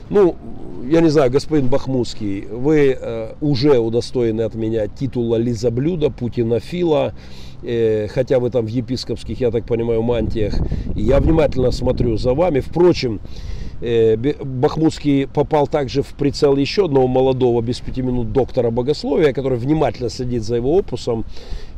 Ну, 0.09 0.37
я 0.89 1.01
не 1.01 1.09
знаю, 1.09 1.31
господин 1.31 1.69
Бахмутский, 1.69 2.47
вы 2.47 2.97
э, 2.99 3.35
уже 3.41 3.79
удостоены 3.79 4.43
от 4.43 4.55
меня 4.55 4.87
титула 4.87 5.37
лизоблюда, 5.37 6.11
путинофила, 6.11 7.13
э, 7.65 8.07
хотя 8.09 8.39
вы 8.39 8.51
там 8.51 8.67
в 8.67 8.69
епископских, 8.69 9.41
я 9.41 9.51
так 9.51 9.67
понимаю, 9.67 10.03
мантиях. 10.03 10.55
Я 10.95 11.19
внимательно 11.19 11.73
смотрю 11.73 12.17
за 12.19 12.35
вами. 12.35 12.61
Впрочем, 12.61 13.21
Бахмутский 13.81 15.27
попал 15.27 15.67
также 15.67 16.03
в 16.03 16.15
прицел 16.15 16.57
еще 16.57 16.87
одного 16.87 17.07
молодого, 17.07 17.61
без 17.61 17.81
пяти 17.81 18.03
минут 18.03 18.33
доктора 18.33 18.71
богословия, 18.71 19.33
который 19.33 19.59
внимательно 19.59 20.09
следит 20.09 20.45
за 20.45 20.57
его 20.57 20.75
опусом, 20.77 21.25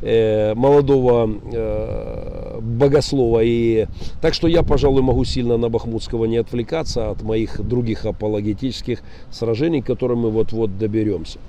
э, 0.01 0.53
молодого 0.55 1.29
э, 1.51 2.59
богослова. 2.61 3.41
И, 3.43 3.87
так 4.21 4.33
что 4.33 4.47
я, 4.47 4.63
пожалуй, 4.63 5.01
могу 5.01 5.25
сильно 5.25 5.57
на 5.57 5.69
Бахмутского 5.69 6.25
не 6.25 6.37
отвлекаться 6.37 7.09
от 7.09 7.21
моих 7.21 7.59
других 7.61 8.05
апологетических 8.05 9.01
сражений, 9.29 9.81
к 9.81 9.85
которым 9.85 10.19
мы 10.19 10.31
вот-вот 10.31 10.77
доберемся. 10.77 11.39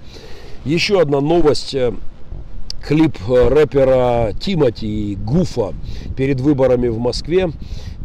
Еще 0.65 1.01
одна 1.01 1.21
новость 1.21 1.77
клип 2.83 3.17
рэпера 3.29 4.33
Тимати 4.39 5.17
Гуфа 5.17 5.75
перед 6.17 6.41
выборами 6.41 6.89
в 6.89 6.99
Москве 6.99 7.51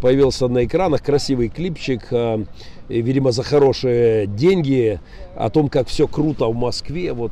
появился 0.02 0.48
на 0.48 0.66
экранах 0.66 1.02
красивый 1.02 1.50
клипчик, 1.50 2.08
э, 2.12 2.46
видимо, 2.90 3.32
за 3.32 3.44
хорошие 3.44 4.28
деньги, 4.28 5.00
о 5.36 5.50
том, 5.50 5.70
как 5.70 5.88
все 5.88 6.08
круто 6.08 6.48
в 6.48 6.56
Москве. 6.56 7.14
Вот 7.14 7.32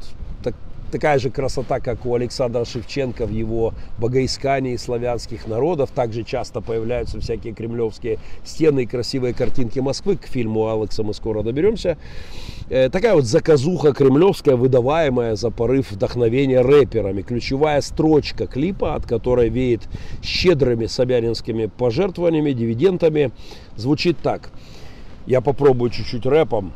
такая 0.93 1.17
же 1.17 1.32
красота, 1.32 1.79
как 1.79 2.06
у 2.06 2.13
Александра 2.13 2.65
Шевченко 2.65 3.25
в 3.25 3.32
его 3.32 3.73
богоискании 3.97 4.75
славянских 4.75 5.47
народов. 5.47 5.89
Также 5.89 6.23
часто 6.23 6.62
появляются 6.62 7.19
всякие 7.19 7.53
кремлевские 7.56 8.19
стены 8.43 8.84
и 8.84 8.86
красивые 8.86 9.34
картинки 9.34 9.79
Москвы. 9.79 10.17
К 10.17 10.27
фильму 10.27 10.67
Алекса 10.67 11.01
мы 11.01 11.15
скоро 11.15 11.41
доберемся. 11.41 11.97
Э, 12.69 12.89
такая 12.89 13.15
вот 13.15 13.25
заказуха 13.25 13.91
кремлевская, 13.91 14.56
выдаваемая 14.56 15.36
за 15.36 15.49
порыв 15.49 15.91
вдохновения 15.91 16.62
рэперами. 16.62 17.23
Ключевая 17.23 17.82
строчка 17.82 18.45
клипа, 18.45 18.93
от 18.93 19.08
которой 19.08 19.49
веет 19.49 19.82
щедрыми 20.21 20.86
собянинскими 20.86 21.71
пожертвованиями, 21.75 22.51
дивидендами, 22.51 23.32
звучит 23.75 24.19
так. 24.19 24.51
Я 25.25 25.41
попробую 25.41 25.89
чуть-чуть 25.89 26.28
рэпом 26.28 26.72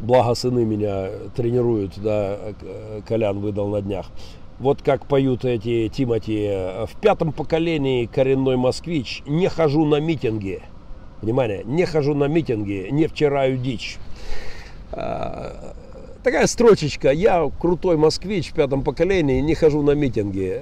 благо 0.00 0.34
сыны 0.34 0.64
меня 0.64 1.10
тренируют, 1.36 1.98
да, 1.98 2.38
Колян 3.06 3.38
выдал 3.38 3.68
на 3.68 3.80
днях. 3.80 4.06
Вот 4.58 4.82
как 4.82 5.06
поют 5.06 5.44
эти 5.44 5.88
Тимати. 5.88 6.48
В 6.86 7.00
пятом 7.00 7.32
поколении 7.32 8.06
коренной 8.06 8.56
москвич 8.56 9.22
не 9.26 9.48
хожу 9.48 9.86
на 9.86 10.00
митинги. 10.00 10.62
Внимание, 11.22 11.62
не 11.64 11.86
хожу 11.86 12.14
на 12.14 12.24
митинги, 12.24 12.88
не 12.90 13.06
втираю 13.06 13.56
дичь. 13.56 13.96
Такая 16.22 16.46
строчечка. 16.46 17.10
Я 17.10 17.50
крутой 17.58 17.96
москвич 17.96 18.50
в 18.50 18.52
пятом 18.52 18.82
поколении, 18.82 19.40
не 19.40 19.54
хожу 19.54 19.82
на 19.82 19.92
митинги. 19.92 20.60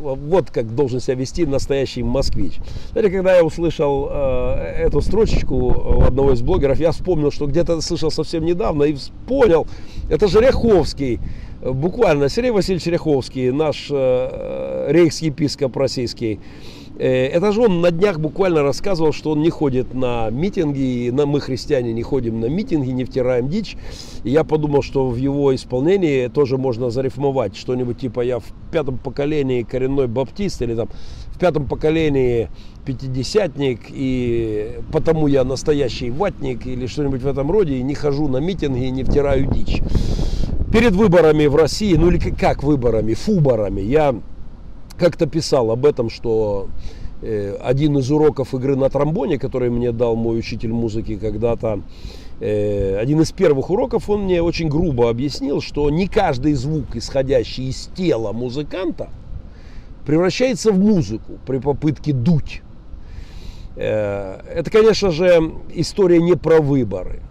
Вот 0.00 0.50
как 0.50 0.74
должен 0.74 1.00
себя 1.00 1.14
вести 1.14 1.46
настоящий 1.46 2.02
москвич. 2.02 2.54
Знаете, 2.90 3.12
когда 3.12 3.36
я 3.36 3.44
услышал 3.44 4.08
э, 4.10 4.54
эту 4.86 5.00
строчечку 5.00 5.54
у 5.54 6.02
одного 6.02 6.32
из 6.32 6.42
блогеров, 6.42 6.80
я 6.80 6.90
вспомнил, 6.90 7.30
что 7.30 7.46
где-то 7.46 7.80
слышал 7.82 8.10
совсем 8.10 8.44
недавно 8.44 8.84
и 8.84 8.96
понял, 9.28 9.66
это 10.08 10.26
же 10.26 10.40
Ряховский. 10.40 11.20
Буквально 11.62 12.28
Сергей 12.28 12.50
Васильевич 12.50 12.86
Ряховский, 12.86 13.50
наш 13.50 13.88
э, 13.90 14.86
рейхс-епископ 14.90 15.76
российский, 15.76 16.40
Э, 16.40 16.79
это 17.00 17.52
же 17.52 17.62
он 17.62 17.80
на 17.80 17.90
днях 17.90 18.18
буквально 18.18 18.62
рассказывал, 18.62 19.12
что 19.12 19.30
он 19.30 19.40
не 19.40 19.50
ходит 19.50 19.94
на 19.94 20.28
митинги, 20.30 21.06
и 21.06 21.10
мы, 21.10 21.40
христиане, 21.40 21.92
не 21.92 22.02
ходим 22.02 22.40
на 22.40 22.46
митинги, 22.46 22.90
не 22.90 23.04
втираем 23.04 23.48
дичь. 23.48 23.76
И 24.22 24.30
я 24.30 24.44
подумал, 24.44 24.82
что 24.82 25.08
в 25.08 25.16
его 25.16 25.54
исполнении 25.54 26.28
тоже 26.28 26.58
можно 26.58 26.90
зарифмовать 26.90 27.56
что-нибудь 27.56 27.98
типа 27.98 28.20
«я 28.20 28.38
в 28.38 28.44
пятом 28.70 28.98
поколении 28.98 29.62
коренной 29.62 30.08
баптист» 30.08 30.60
или 30.62 30.74
там 30.74 30.88
«в 31.28 31.38
пятом 31.38 31.66
поколении 31.66 32.50
пятидесятник, 32.84 33.80
и 33.88 34.80
потому 34.92 35.26
я 35.26 35.44
настоящий 35.44 36.10
ватник» 36.10 36.66
или 36.66 36.86
что-нибудь 36.86 37.22
в 37.22 37.26
этом 37.26 37.50
роде, 37.50 37.76
и 37.76 37.82
не 37.82 37.94
хожу 37.94 38.28
на 38.28 38.38
митинги 38.38 38.84
и 38.84 38.90
не 38.90 39.04
втираю 39.04 39.46
дичь. 39.46 39.80
Перед 40.70 40.92
выборами 40.92 41.46
в 41.46 41.56
России, 41.56 41.94
ну 41.94 42.10
или 42.10 42.18
как 42.18 42.62
выборами, 42.62 43.14
фуборами, 43.14 43.80
я 43.80 44.14
как-то 45.00 45.26
писал 45.26 45.70
об 45.70 45.86
этом, 45.86 46.10
что 46.10 46.68
э, 47.22 47.56
один 47.60 47.96
из 47.98 48.10
уроков 48.10 48.54
игры 48.54 48.76
на 48.76 48.90
тромбоне, 48.90 49.38
который 49.38 49.70
мне 49.70 49.92
дал 49.92 50.14
мой 50.14 50.38
учитель 50.38 50.72
музыки 50.72 51.16
когда-то, 51.16 51.80
э, 52.38 52.96
один 52.96 53.22
из 53.22 53.32
первых 53.32 53.70
уроков, 53.70 54.10
он 54.10 54.24
мне 54.24 54.42
очень 54.42 54.68
грубо 54.68 55.08
объяснил, 55.08 55.62
что 55.62 55.88
не 55.88 56.06
каждый 56.06 56.52
звук, 56.52 56.94
исходящий 56.94 57.70
из 57.70 57.88
тела 57.96 58.32
музыканта, 58.32 59.08
превращается 60.04 60.70
в 60.70 60.78
музыку 60.78 61.38
при 61.46 61.58
попытке 61.58 62.12
дуть. 62.12 62.60
Э, 63.76 64.40
это, 64.54 64.70
конечно 64.70 65.10
же, 65.10 65.50
история 65.74 66.20
не 66.20 66.36
про 66.36 66.60
выборы 66.60 67.22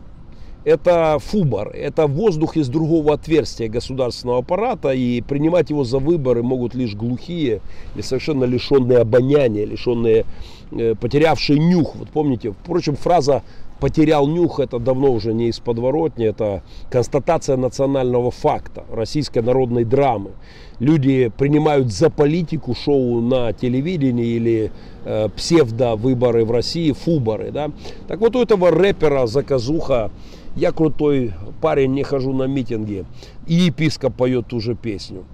это 0.70 1.18
фубар, 1.20 1.70
это 1.70 2.06
воздух 2.06 2.56
из 2.56 2.70
другого 2.70 3.14
отверстия 3.16 3.68
государственного 3.68 4.40
аппарата, 4.40 4.92
и 4.92 5.22
принимать 5.22 5.72
его 5.72 5.84
за 5.84 5.98
выборы 5.98 6.44
могут 6.44 6.76
лишь 6.76 6.96
глухие 6.96 7.62
и 7.96 8.02
совершенно 8.04 8.44
лишенные 8.44 9.00
обоняния, 9.00 9.66
лишенные, 9.66 10.26
э, 10.72 10.94
потерявшие 10.94 11.60
нюх. 11.60 11.96
Вот 11.96 12.10
помните, 12.10 12.52
впрочем, 12.52 12.96
фраза 12.96 13.42
«потерял 13.80 14.28
нюх» 14.28 14.60
это 14.60 14.78
давно 14.78 15.12
уже 15.12 15.34
не 15.34 15.48
из 15.48 15.60
подворотни, 15.60 16.28
это 16.28 16.62
констатация 16.92 17.58
национального 17.58 18.30
факта, 18.30 18.86
российской 18.92 19.42
народной 19.42 19.86
драмы. 19.86 20.32
Люди 20.80 21.32
принимают 21.36 21.92
за 21.92 22.12
политику 22.12 22.76
шоу 22.76 23.22
на 23.22 23.54
телевидении 23.54 24.28
или 24.28 24.72
э, 25.04 25.30
псевдо-выборы 25.36 26.46
в 26.46 26.52
России, 26.52 26.92
фуборы. 26.92 27.52
Да? 27.52 27.72
Так 28.08 28.20
вот 28.20 28.36
у 28.36 28.42
этого 28.42 28.70
рэпера 28.70 29.26
заказуха 29.26 30.12
я 30.56 30.72
крутой 30.72 31.34
парень, 31.62 31.94
не 31.94 32.04
хожу 32.04 32.34
на 32.34 32.44
митинги. 32.44 33.06
И 33.48 33.54
епископ 33.54 34.16
поет 34.16 34.48
ту 34.48 34.60
же 34.60 34.76
песню. 34.76 35.26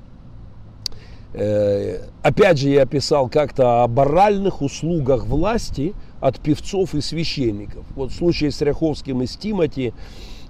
Э, 1.38 2.00
опять 2.24 2.58
же, 2.60 2.70
я 2.70 2.86
писал 2.86 3.28
как-то 3.28 3.84
о 3.84 3.88
моральных 3.90 4.62
услугах 4.62 5.26
власти 5.26 5.94
от 6.22 6.40
певцов 6.40 6.96
и 6.96 7.02
священников. 7.02 7.86
Вот 7.96 8.12
в 8.12 8.16
случае 8.16 8.52
с 8.52 8.62
Ряховским 8.62 9.22
и 9.22 9.28
с 9.28 9.36
Тимати 9.36 9.94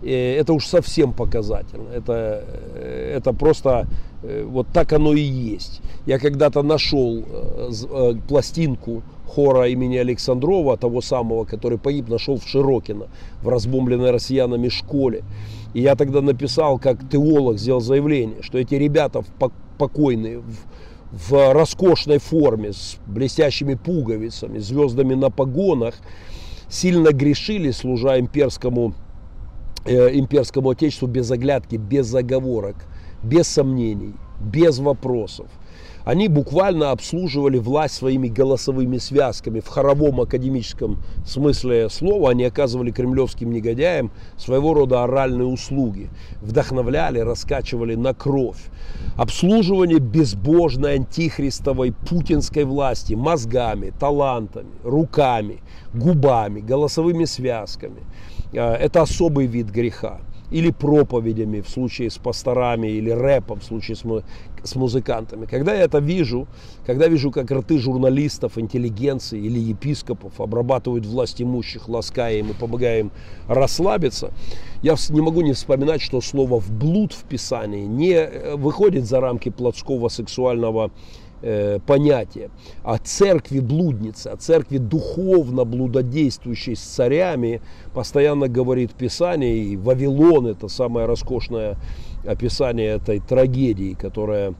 э, 0.04 0.36
это 0.36 0.54
уж 0.54 0.68
совсем 0.68 1.12
показательно. 1.14 1.90
Это, 1.90 2.44
э, 2.76 3.16
это 3.18 3.34
просто 3.34 3.88
вот 4.46 4.68
так 4.74 4.92
оно 4.94 5.14
и 5.14 5.22
есть. 5.22 5.82
Я 6.08 6.18
когда-то 6.18 6.64
нашел 6.64 7.24
пластинку 8.28 9.04
хора 9.28 9.68
имени 9.68 9.98
Александрова, 9.98 10.78
того 10.78 11.02
самого, 11.02 11.46
который 11.46 11.78
погиб, 11.78 12.10
нашел 12.10 12.38
в 12.38 12.48
Широкино, 12.48 13.08
в 13.42 13.50
разбомбленной 13.50 14.12
россиянами 14.12 14.70
школе. 14.70 15.24
И 15.74 15.82
я 15.82 15.96
тогда 15.96 16.22
написал, 16.22 16.80
как 16.80 17.10
теолог 17.10 17.58
сделал 17.58 17.82
заявление, 17.82 18.42
что 18.42 18.58
эти 18.58 18.76
ребята 18.76 19.24
покойные 19.78 20.40
в, 20.40 21.32
в 21.32 21.54
роскошной 21.54 22.20
форме, 22.20 22.72
с 22.72 22.98
блестящими 23.08 23.76
пуговицами, 23.76 24.60
звездами 24.60 25.16
на 25.16 25.30
погонах, 25.30 25.96
сильно 26.70 27.12
грешили, 27.12 27.72
служа 27.72 28.20
имперскому, 28.20 28.94
э, 29.86 30.18
имперскому 30.18 30.70
отечеству 30.70 31.08
без 31.08 31.30
оглядки, 31.32 31.76
без 31.76 32.08
заговорок, 32.08 32.76
без 33.24 33.48
сомнений, 33.48 34.14
без 34.40 34.80
вопросов. 34.80 35.48
Они 36.06 36.28
буквально 36.28 36.92
обслуживали 36.92 37.58
власть 37.58 37.96
своими 37.96 38.28
голосовыми 38.28 39.00
связками. 39.00 39.60
В 39.60 39.68
хоровом 39.68 40.22
академическом 40.22 41.00
смысле 41.26 41.90
слова 41.90 42.30
они 42.30 42.44
оказывали 42.44 42.92
кремлевским 42.92 43.52
негодяям 43.52 44.12
своего 44.38 44.76
рода 44.76 45.04
оральные 45.04 45.48
услуги. 45.48 46.10
Вдохновляли, 46.42 47.20
раскачивали 47.20 47.96
на 47.96 48.14
кровь. 48.14 48.70
Обслуживание 49.16 49.98
безбожной 49.98 50.96
антихристовой 50.96 51.92
путинской 51.92 52.66
власти 52.66 53.16
мозгами, 53.16 53.92
талантами, 54.00 54.70
руками, 54.84 55.64
губами, 55.96 56.60
голосовыми 56.60 57.26
связками. 57.26 58.04
Э, 58.54 58.74
это 58.74 59.02
особый 59.02 59.48
вид 59.48 59.72
греха 59.72 60.20
или 60.56 60.72
проповедями 60.72 61.60
в 61.60 61.70
случае 61.70 62.10
с 62.10 62.18
пасторами, 62.18 62.88
или 62.88 63.10
рэпом 63.10 63.60
в 63.60 63.66
случае 63.66 63.98
с, 63.98 64.04
с 64.64 64.76
музыкантами. 64.76 65.48
Когда 65.48 65.74
я 65.74 65.82
это 65.82 66.00
вижу, 66.00 66.48
когда 66.86 67.10
вижу, 67.10 67.30
как 67.30 67.52
рты 67.52 67.78
журналистов, 67.78 68.58
интеллигенции 68.58 69.38
или 69.38 69.60
епископов 69.60 70.40
обрабатывают 70.40 71.06
власть 71.06 71.42
имущих, 71.42 71.90
лаская 71.90 72.38
им 72.38 72.52
и 72.52 72.54
помогая 72.54 73.02
им 73.02 73.12
расслабиться, 73.50 74.32
я 74.82 74.96
не 75.10 75.20
могу 75.20 75.42
не 75.42 75.52
вспоминать, 75.52 76.02
что 76.02 76.22
слово 76.22 76.62
«в 76.62 76.72
блуд» 76.72 77.12
в 77.12 77.26
Писании 77.26 77.86
не 77.86 78.14
э, 78.14 78.56
выходит 78.56 79.06
за 79.06 79.20
рамки 79.20 79.50
плотского 79.50 80.08
сексуального 80.08 80.90
э, 81.46 81.80
понятие 81.86 82.50
о 82.84 82.98
церкви 82.98 83.60
блудницы, 83.60 84.30
о 84.30 84.38
церкви 84.38 84.78
духовно 84.78 85.64
блудодействующей 85.64 86.76
с 86.76 86.82
царями, 86.82 87.62
постоянно 87.94 88.48
говорит 88.48 88.94
Писание, 88.94 89.58
и 89.58 89.78
Вавилон 89.78 90.48
это 90.48 90.68
самое 90.68 91.06
роскошное 91.06 91.78
описание 92.26 92.88
этой 92.88 93.20
трагедии, 93.20 93.94
которая 93.94 94.56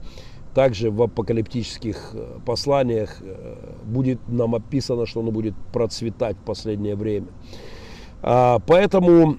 также 0.54 0.92
в 0.92 1.02
апокалиптических 1.02 2.12
э, 2.14 2.40
посланиях 2.46 3.18
э, 3.22 3.56
будет 3.84 4.20
нам 4.28 4.54
описано, 4.54 5.08
что 5.08 5.22
оно 5.22 5.32
будет 5.32 5.56
процветать 5.74 6.38
в 6.38 6.46
последнее 6.46 6.96
время. 6.96 7.28
А, 8.22 8.60
поэтому 8.66 9.38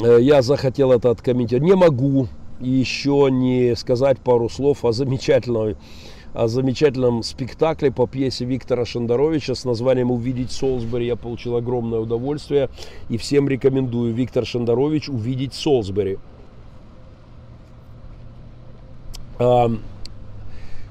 я 0.00 0.42
захотел 0.42 0.92
это 0.92 1.10
откомментировать. 1.10 1.68
Не 1.68 1.74
могу 1.74 2.28
еще 2.60 3.28
не 3.30 3.74
сказать 3.76 4.18
пару 4.18 4.48
слов 4.48 4.84
о 4.84 4.92
замечательной 4.92 5.76
о 6.34 6.48
замечательном 6.48 7.22
спектакле 7.22 7.90
по 7.90 8.06
пьесе 8.06 8.44
Виктора 8.44 8.84
Шандаровича 8.84 9.54
с 9.54 9.64
названием 9.64 10.10
«Увидеть 10.10 10.52
Солсбери». 10.52 11.06
Я 11.06 11.16
получил 11.16 11.56
огромное 11.56 12.00
удовольствие 12.00 12.68
и 13.08 13.16
всем 13.16 13.48
рекомендую 13.48 14.12
Виктор 14.14 14.46
Шандарович 14.46 15.08
«Увидеть 15.08 15.54
Солсбери». 15.54 16.18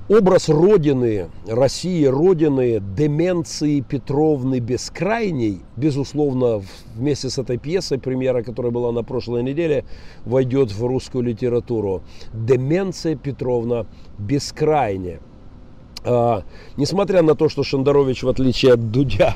Образ 0.10 0.48
Родины, 0.48 1.28
России 1.48 2.06
Родины, 2.06 2.80
деменции 2.80 3.82
Петровны 3.82 4.60
Бескрайней, 4.60 5.60
безусловно, 5.76 6.64
вместе 6.96 7.30
с 7.30 7.38
этой 7.38 7.58
пьесой, 7.58 8.00
премьера, 8.00 8.42
которая 8.42 8.72
была 8.72 8.94
на 8.94 9.04
прошлой 9.04 9.44
неделе, 9.44 9.84
войдет 10.24 10.72
в 10.72 10.86
русскую 10.86 11.26
литературу. 11.26 12.04
Деменция 12.34 13.18
Петровна 13.18 13.86
Бескрайняя. 14.18 15.20
А, 16.10 16.44
несмотря 16.78 17.22
на 17.22 17.36
то, 17.36 17.50
что 17.50 17.64
Шендерович, 17.64 18.24
в 18.24 18.30
отличие 18.30 18.74
от 18.74 18.92
Дудя, 18.92 19.34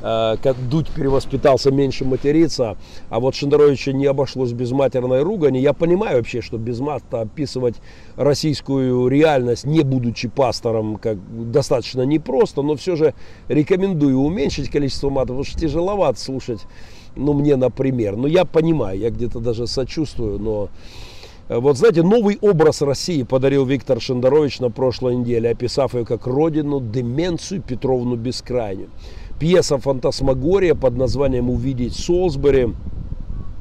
а, 0.00 0.36
как 0.36 0.56
Дудь 0.68 0.88
перевоспитался 0.88 1.72
меньше 1.72 2.04
материться, 2.04 2.76
а 3.10 3.18
вот 3.18 3.34
Шендеровича 3.34 3.92
не 3.92 4.06
обошлось 4.06 4.52
без 4.52 4.70
матерной 4.70 5.22
ругани, 5.22 5.58
я 5.58 5.72
понимаю 5.72 6.18
вообще, 6.18 6.40
что 6.40 6.58
без 6.58 6.78
мата 6.78 7.22
описывать 7.22 7.74
российскую 8.14 9.08
реальность, 9.08 9.64
не 9.64 9.82
будучи 9.82 10.28
пастором, 10.28 10.96
как 10.96 11.18
достаточно 11.50 12.02
непросто, 12.02 12.62
но 12.62 12.76
все 12.76 12.94
же 12.94 13.14
рекомендую 13.48 14.18
уменьшить 14.18 14.70
количество 14.70 15.10
матов, 15.10 15.30
потому 15.38 15.44
что 15.44 15.58
тяжеловато 15.58 16.20
слушать, 16.20 16.60
ну, 17.16 17.32
мне, 17.32 17.56
например. 17.56 18.14
Но 18.16 18.28
я 18.28 18.44
понимаю, 18.44 18.96
я 18.96 19.10
где-то 19.10 19.40
даже 19.40 19.66
сочувствую, 19.66 20.38
но 20.38 20.68
вот 21.48 21.76
знаете, 21.76 22.02
новый 22.02 22.38
образ 22.40 22.82
России 22.82 23.22
подарил 23.22 23.64
Виктор 23.66 24.00
Шендерович 24.00 24.60
на 24.60 24.70
прошлой 24.70 25.16
неделе, 25.16 25.50
описав 25.50 25.94
ее 25.94 26.04
как 26.04 26.26
родину, 26.26 26.80
деменцию 26.80 27.62
Петровну 27.62 28.16
Бескрайнюю. 28.16 28.88
пьеса 29.38 29.78
«Фантасмагория» 29.78 30.74
под 30.74 30.96
названием 30.96 31.50
«Увидеть 31.50 31.94
Солсбери» 31.94 32.74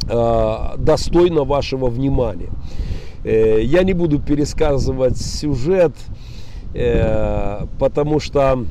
э, 0.10 0.56
достойна 0.78 1.44
вашего 1.44 1.88
внимания. 1.88 2.50
Э, 3.24 3.62
я 3.62 3.84
не 3.84 3.94
буду 3.94 4.20
пересказывать 4.20 5.18
сюжет, 5.18 5.94
э, 6.74 7.66
потому 7.80 8.20
что 8.20 8.66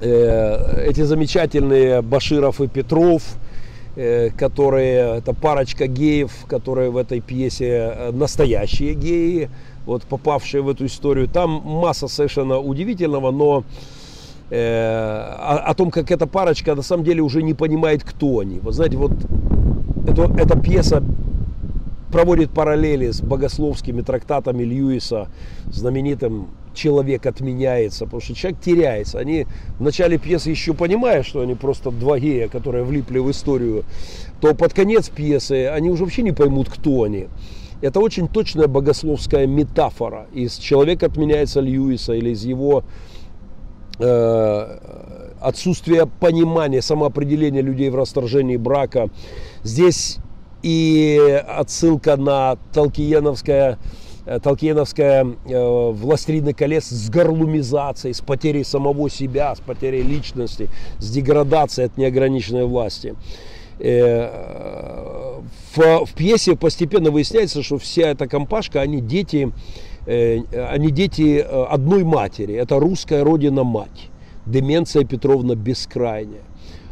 э, 0.00 0.84
эти 0.86 1.02
замечательные 1.02 2.02
Баширов 2.02 2.60
и 2.60 2.68
Петров, 2.68 3.22
которые, 4.36 5.18
это 5.18 5.34
парочка 5.34 5.88
геев, 5.88 6.32
которые 6.46 6.90
в 6.90 6.96
этой 6.96 7.20
пьесе 7.20 8.10
настоящие 8.12 8.94
геи, 8.94 9.50
вот 9.86 10.02
попавшие 10.04 10.62
в 10.62 10.68
эту 10.68 10.86
историю. 10.86 11.28
Там 11.28 11.62
масса 11.64 12.08
совершенно 12.08 12.58
удивительного, 12.58 13.30
но 13.30 13.64
э, 14.50 14.56
о, 14.56 15.64
о 15.66 15.74
том, 15.74 15.90
как 15.90 16.10
эта 16.10 16.26
парочка 16.26 16.74
на 16.74 16.82
самом 16.82 17.04
деле 17.04 17.22
уже 17.22 17.42
не 17.42 17.54
понимает, 17.54 18.04
кто 18.04 18.40
они. 18.40 18.60
Вы 18.60 18.72
знаете, 18.72 18.96
вот 18.98 19.12
это, 20.06 20.30
эта 20.38 20.58
пьеса 20.58 21.02
проводит 22.10 22.50
параллели 22.50 23.10
с 23.10 23.20
богословскими 23.20 24.02
трактатами 24.02 24.62
Льюиса, 24.62 25.28
знаменитым 25.70 26.48
«Человек 26.74 27.26
отменяется», 27.26 28.04
потому 28.04 28.20
что 28.20 28.34
человек 28.34 28.60
теряется. 28.60 29.18
Они 29.18 29.46
в 29.78 29.82
начале 29.82 30.18
пьесы 30.18 30.50
еще 30.50 30.74
понимая, 30.74 31.22
что 31.22 31.40
они 31.40 31.54
просто 31.54 31.90
два 31.90 32.18
гея, 32.18 32.48
которые 32.48 32.84
влипли 32.84 33.18
в 33.18 33.30
историю, 33.30 33.84
то 34.40 34.54
под 34.54 34.72
конец 34.72 35.08
пьесы 35.08 35.66
они 35.66 35.90
уже 35.90 36.04
вообще 36.04 36.22
не 36.22 36.32
поймут, 36.32 36.68
кто 36.68 37.02
они. 37.02 37.26
Это 37.80 38.00
очень 38.00 38.26
точная 38.28 38.66
богословская 38.66 39.46
метафора 39.46 40.26
из 40.32 40.56
«Человек 40.56 41.02
отменяется» 41.02 41.60
Льюиса 41.60 42.14
или 42.14 42.30
из 42.30 42.44
его 42.44 42.84
э, 43.98 44.78
отсутствия 45.40 46.06
понимания, 46.06 46.82
самоопределения 46.82 47.60
людей 47.60 47.90
в 47.90 47.96
расторжении 47.96 48.56
брака. 48.56 49.10
Здесь 49.62 50.18
и 50.62 51.42
отсылка 51.46 52.16
на 52.16 52.56
Толкиеновское 52.72 53.78
э, 54.26 54.40
Толкиеновская 54.40 55.24
э, 55.24 55.90
«Властелины 55.92 56.52
колец» 56.52 56.86
с 56.86 57.08
горлумизацией, 57.10 58.14
с 58.14 58.20
потерей 58.20 58.64
самого 58.64 59.08
себя, 59.08 59.54
с 59.54 59.60
потерей 59.60 60.02
личности, 60.02 60.68
с 60.98 61.10
деградацией 61.10 61.86
от 61.86 61.96
неограниченной 61.96 62.66
власти. 62.66 63.14
Э, 63.80 65.40
в, 65.74 66.04
в 66.06 66.14
пьесе 66.14 66.56
постепенно 66.56 67.10
выясняется, 67.10 67.62
что 67.62 67.78
вся 67.78 68.08
эта 68.08 68.26
компашка, 68.26 68.80
они 68.80 69.00
дети, 69.00 69.52
э, 70.06 70.40
они 70.68 70.90
дети 70.90 71.38
э, 71.38 71.64
одной 71.64 72.04
матери. 72.04 72.54
Это 72.54 72.80
русская 72.80 73.22
родина-мать. 73.22 74.10
Деменция 74.46 75.04
Петровна 75.04 75.54
Бескрайняя 75.54 76.47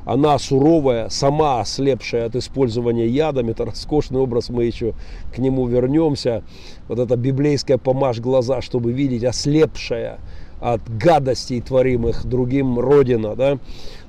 она 0.07 0.39
суровая, 0.39 1.09
сама 1.09 1.61
ослепшая 1.61 2.27
от 2.27 2.37
использования 2.37 3.09
ядом. 3.09 3.49
Это 3.49 3.65
роскошный 3.65 4.21
образ, 4.21 4.49
мы 4.51 4.65
еще 4.65 4.95
к 5.35 5.39
нему 5.39 5.67
вернемся. 5.67 6.45
Вот 6.87 7.01
эта 7.01 7.17
библейская 7.17 7.77
помажь 7.77 8.21
глаза, 8.21 8.63
чтобы 8.63 8.93
видеть, 8.93 9.25
ослепшая 9.25 10.21
от 10.61 10.81
гадостей, 10.97 11.61
творимых 11.61 12.25
другим 12.25 12.79
Родина, 12.79 13.35
да? 13.35 13.59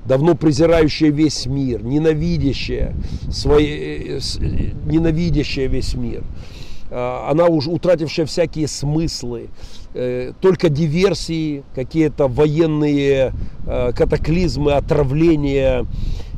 давно 0.04 0.36
презирающая 0.36 1.10
весь 1.10 1.46
мир, 1.46 1.82
ненавидящая, 1.82 2.94
свои, 3.28 4.20
ненавидящая 4.86 5.66
весь 5.66 5.94
мир. 5.94 6.22
А, 6.90 7.28
она 7.28 7.46
уже 7.46 7.70
утратившая 7.70 8.24
всякие 8.24 8.68
смыслы, 8.68 9.48
Э, 9.87 9.87
только 10.40 10.68
диверсии, 10.68 11.64
какие-то 11.74 12.28
военные 12.28 13.32
э, 13.66 13.92
катаклизмы, 13.92 14.72
отравления 14.72 15.86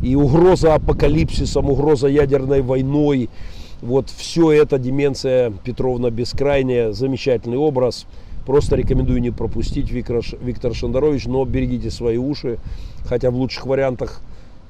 и 0.02 0.14
угроза 0.14 0.74
апокалипсисом, 0.74 1.68
угроза 1.68 2.08
ядерной 2.08 2.62
войной. 2.62 3.28
Вот 3.82 4.10
все 4.10 4.52
это 4.52 4.78
деменция 4.78 5.50
Петровна 5.50 6.10
Бескрайняя, 6.10 6.92
замечательный 6.92 7.56
образ. 7.56 8.06
Просто 8.46 8.76
рекомендую 8.76 9.20
не 9.20 9.30
пропустить 9.30 9.90
Виктор, 9.90 10.22
Виктор 10.40 10.74
Шандарович, 10.74 11.26
но 11.26 11.44
берегите 11.44 11.90
свои 11.90 12.16
уши, 12.16 12.58
хотя 13.04 13.30
в 13.30 13.36
лучших 13.36 13.66
вариантах, 13.66 14.22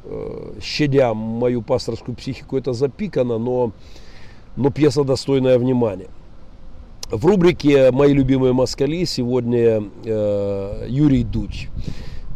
э, 0.05 0.53
щадя 0.63 1.15
мою 1.15 1.63
пасторскую 1.63 2.17
психику, 2.17 2.57
это 2.57 2.73
запикано, 2.73 3.39
но, 3.39 3.73
но 4.57 4.71
пьеса 4.71 5.05
достойная 5.05 5.59
внимания. 5.59 6.09
В 7.11 7.27
рубрике 7.27 7.91
«Мои 7.91 8.13
любимые 8.13 8.53
москали» 8.53 9.05
сегодня 9.05 9.83
э, 10.05 10.87
Юрий 10.89 11.25
Дудь. 11.25 11.69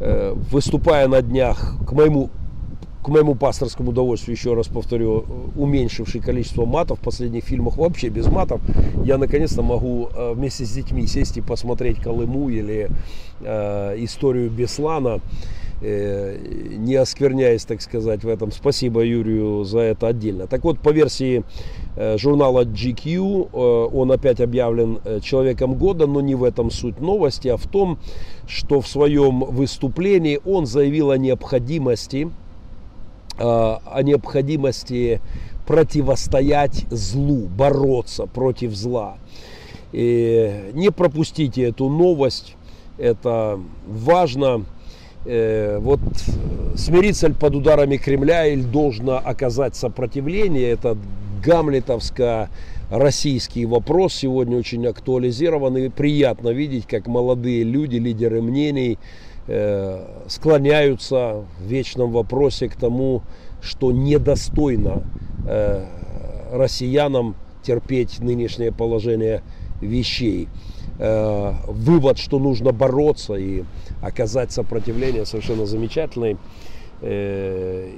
Э, 0.01 0.35
выступая 0.51 1.07
на 1.07 1.23
днях, 1.23 1.77
к 1.87 1.93
моему, 1.93 2.29
к 3.05 3.07
моему 3.07 3.37
пасторскому 3.37 3.91
удовольствию, 3.91 4.35
еще 4.35 4.55
раз 4.55 4.67
повторю, 4.67 5.27
уменьшивший 5.55 6.21
количество 6.21 6.65
матов 6.65 6.99
в 6.99 7.03
последних 7.03 7.45
фильмах, 7.45 7.77
вообще 7.77 8.09
без 8.09 8.27
матов, 8.27 8.61
я 9.05 9.17
наконец-то 9.17 9.63
могу 9.63 10.09
э, 10.13 10.33
вместе 10.35 10.65
с 10.65 10.73
детьми 10.73 11.07
сесть 11.07 11.37
и 11.37 11.41
посмотреть 11.41 12.01
Колыму 12.01 12.49
или 12.49 12.91
э, 13.43 13.95
историю 13.99 14.51
Беслана. 14.51 15.21
Не 15.85 16.95
оскверняясь, 16.95 17.65
так 17.65 17.83
сказать, 17.83 18.25
в 18.25 18.29
этом. 18.29 18.53
Спасибо 18.53 19.03
Юрию 19.03 19.65
за 19.65 19.81
это 19.81 20.09
отдельно. 20.09 20.47
Так 20.47 20.65
вот, 20.65 20.79
по 20.79 20.91
версии 20.91 21.45
э, 21.97 22.17
журнала 22.17 22.65
GQ, 22.65 23.51
э, 23.53 23.97
он 23.97 24.13
опять 24.13 24.41
объявлен 24.41 25.01
человеком 25.23 25.75
года, 25.75 26.07
но 26.07 26.21
не 26.21 26.35
в 26.35 26.45
этом 26.45 26.71
суть 26.71 27.01
новости, 27.01 27.49
а 27.49 27.57
в 27.57 27.67
том, 27.67 27.99
что 28.47 28.81
в 28.81 28.89
своем 28.89 29.41
выступлении 29.41 30.41
он 30.45 30.67
заявил 30.67 31.11
о 31.11 31.19
необходимости, 31.19 32.31
о 33.37 34.01
необходимости 34.03 35.21
противостоять 35.67 36.87
злу, 36.91 37.49
бороться 37.49 38.27
против 38.27 38.75
зла. 38.75 39.17
И 39.93 40.71
не 40.73 40.91
пропустите 40.91 41.63
эту 41.63 41.89
новость, 41.89 42.57
это 42.99 43.61
важно. 43.87 44.65
Э, 45.27 45.79
вот 45.81 46.01
смириться 46.77 47.31
под 47.31 47.55
ударами 47.55 47.97
Кремля 47.97 48.47
или 48.47 48.61
должно 48.61 49.17
оказать 49.17 49.75
сопротивление, 49.75 50.73
это 50.73 50.99
гамлетовско-российский 51.43 53.65
вопрос 53.65 54.13
сегодня 54.15 54.59
очень 54.59 54.87
актуализирован 54.87 55.79
и 55.79 55.89
приятно 55.89 56.51
видеть, 56.51 56.87
как 56.87 57.07
молодые 57.07 57.65
люди, 57.65 57.97
лидеры 57.97 58.43
мнений 58.43 58.99
э, 59.47 60.05
склоняются 60.29 61.47
в 61.59 61.67
вечном 61.67 62.13
вопросе 62.13 62.69
к 62.69 62.77
тому, 62.77 63.23
что 63.63 63.93
недостойно 63.93 65.05
э, 65.49 65.87
россиянам 66.53 67.35
терпеть 67.63 68.21
нынешнее 68.21 68.73
положение 68.73 69.41
вещей. 69.81 70.49
Вывод, 70.97 72.19
что 72.19 72.39
нужно 72.39 72.71
бороться 72.71 73.35
и 73.35 73.65
оказать 74.05 74.53
сопротивление 74.53 75.25
совершенно 75.25 75.67
замечательной. 75.67 76.37
Э, 77.01 77.89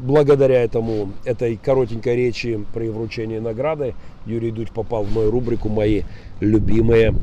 благодаря 0.00 0.62
этому, 0.62 1.12
этой 1.24 1.56
коротенькой 1.56 2.16
речи 2.16 2.64
при 2.72 2.88
вручении 2.88 3.38
награды 3.38 3.94
Юрий 4.24 4.50
Дудь 4.50 4.70
попал 4.70 5.02
в 5.02 5.14
мою 5.14 5.30
рубрику 5.30 5.68
«Мои 5.68 6.02
любимые 6.40 7.14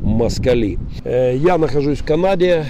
москали». 0.00 0.78
Э, 1.04 1.36
я 1.36 1.56
нахожусь 1.56 1.98
в 1.98 2.04
Канаде. 2.04 2.66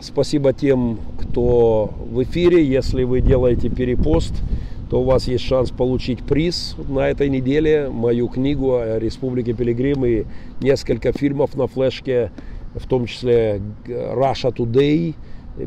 Спасибо 0.00 0.52
тем, 0.52 0.98
кто 1.18 1.94
в 2.10 2.22
эфире. 2.22 2.64
Если 2.64 3.04
вы 3.04 3.20
делаете 3.22 3.70
перепост, 3.70 4.34
то 4.90 5.00
у 5.00 5.04
вас 5.04 5.26
есть 5.26 5.44
шанс 5.44 5.70
получить 5.70 6.22
приз 6.22 6.76
на 6.88 7.08
этой 7.08 7.28
неделе. 7.28 7.88
Мою 7.90 8.28
книгу 8.28 8.76
о 8.76 8.98
Республике 8.98 9.54
Пилигрим 9.54 10.04
и 10.04 10.24
несколько 10.60 11.12
фильмов 11.12 11.56
на 11.56 11.66
флешке 11.66 12.30
в 12.74 12.86
том 12.88 13.06
числе 13.06 13.60
Russia 13.86 14.54
Today, 14.54 15.14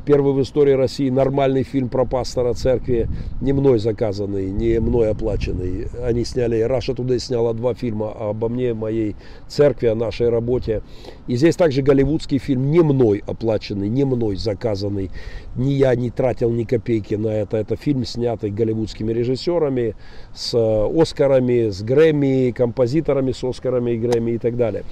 первый 0.05 0.34
в 0.34 0.41
истории 0.41 0.74
России 0.74 1.10
нормальный 1.10 1.64
фильм 1.64 1.88
про 1.88 2.05
пастора 2.05 2.53
церкви, 2.53 3.08
не 3.39 3.53
мной 3.53 3.80
заказанный, 3.80 4.49
не 4.49 4.80
мной 4.80 5.12
оплаченный. 5.12 5.88
Они 6.03 6.26
сняли, 6.26 6.60
Раша 6.62 6.91
Today 6.91 7.20
сняла 7.20 7.53
два 7.53 7.74
фильма 7.74 8.12
обо 8.12 8.49
мне, 8.49 8.74
моей 8.74 9.16
церкви, 9.47 9.88
о 9.88 9.95
нашей 9.95 10.30
работе. 10.30 10.82
И 11.28 11.38
здесь 11.38 11.55
также 11.55 11.82
голливудский 11.82 12.38
фильм, 12.38 12.70
не 12.70 12.82
мной 12.82 13.24
оплаченный, 13.26 13.88
не 13.88 14.03
мной 14.03 14.36
заказанный. 14.36 15.10
Ни 15.55 15.72
я 15.72 15.95
не 15.95 16.10
тратил 16.10 16.51
ни 16.51 16.64
копейки 16.64 17.16
на 17.16 17.30
это. 17.30 17.58
Это 17.58 17.76
фильм, 17.76 18.05
снятый 18.05 18.51
голливудскими 18.51 19.14
режиссерами, 19.14 19.95
с 20.36 20.53
Оскарами, 20.53 21.70
с 21.70 21.82
Грэмми, 21.82 22.51
композиторами 22.51 23.32
с 23.32 23.43
Оскарами 23.43 23.91
и 23.91 23.97
Грэмми 23.97 24.32
и 24.32 24.38
так 24.38 24.58
далее. 24.58 24.84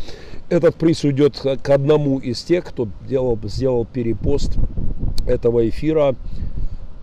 Этот 0.48 0.76
приз 0.76 1.04
уйдет 1.04 1.40
к 1.40 1.70
одному 1.70 2.20
из 2.20 2.44
тех, 2.44 2.66
кто 2.66 2.88
делал, 3.08 3.40
сделал 3.46 3.84
перепост 3.84 4.58
этого 5.28 5.68
эфира 5.68 6.16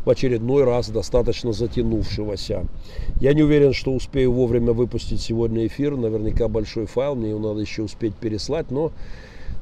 в 0.05 0.11
очередной 0.11 0.63
раз 0.63 0.91
достаточно 0.91 1.53
затянувшегося. 1.53 2.67
Я 3.21 3.35
не 3.35 3.43
уверен, 3.43 3.73
что 3.73 3.93
успею 3.93 4.33
вовремя 4.33 4.73
выпустить 4.73 5.21
сегодня 5.21 5.67
эфир. 5.67 5.97
Наверняка 5.97 6.47
большой 6.47 6.87
файл, 6.87 7.17
мне 7.17 7.31
его 7.31 7.41
надо 7.41 7.61
еще 7.61 7.83
успеть 7.83 8.15
переслать, 8.15 8.71
но 8.71 8.93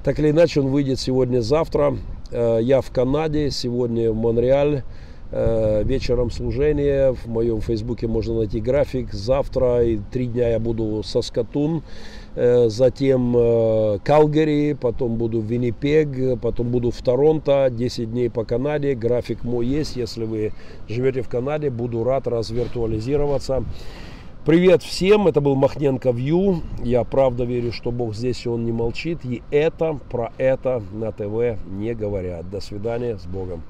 так 0.05 0.19
или 0.19 0.31
иначе 0.31 0.61
он 0.61 0.67
выйдет 0.69 1.01
сегодня-завтра. 1.01 1.97
Я 2.33 2.83
в 2.83 2.91
Канаде, 2.91 3.51
сегодня 3.51 4.13
в 4.13 4.17
Монреале. 4.17 4.85
Вечером 5.33 6.31
служение. 6.31 7.15
В 7.15 7.27
моем 7.27 7.61
фейсбуке 7.61 8.07
можно 8.09 8.35
найти 8.35 8.61
график. 8.61 9.13
Завтра 9.13 9.85
и 9.85 9.99
три 10.11 10.27
дня 10.27 10.51
я 10.51 10.59
буду 10.59 11.03
со 11.03 11.23
Скатун. 11.23 11.83
Затем 12.37 13.33
Калгари, 14.05 14.75
потом 14.81 15.17
буду 15.17 15.41
в 15.41 15.45
Виннипег, 15.45 16.41
потом 16.41 16.69
буду 16.69 16.91
в 16.93 17.03
Торонто, 17.03 17.69
10 17.71 18.11
дней 18.11 18.31
по 18.31 18.45
Канаде. 18.45 18.95
График 18.95 19.43
мой 19.43 19.67
есть, 19.67 19.97
если 19.97 20.25
вы 20.25 20.53
живете 20.89 21.23
в 21.23 21.29
Канаде, 21.29 21.71
буду 21.71 22.05
рад 22.05 22.29
развиртуализироваться. 22.29 23.65
Привет 24.47 24.83
всем, 24.83 25.27
это 25.27 25.41
был 25.41 25.55
Махненко 25.55 26.13
Вью. 26.13 26.63
Я 26.83 27.05
правда 27.05 27.45
верю, 27.45 27.73
что 27.73 27.91
Бог 27.91 28.15
здесь, 28.15 28.47
и 28.47 28.49
Он 28.49 28.65
не 28.65 28.73
молчит. 28.73 29.19
И 29.25 29.43
это, 29.51 29.99
про 30.11 30.33
это 30.39 30.83
на 30.93 31.13
ТВ 31.13 31.59
не 31.69 31.95
говорят. 31.95 32.49
До 32.49 32.61
свидания, 32.61 33.19
с 33.19 33.27
Богом. 33.27 33.63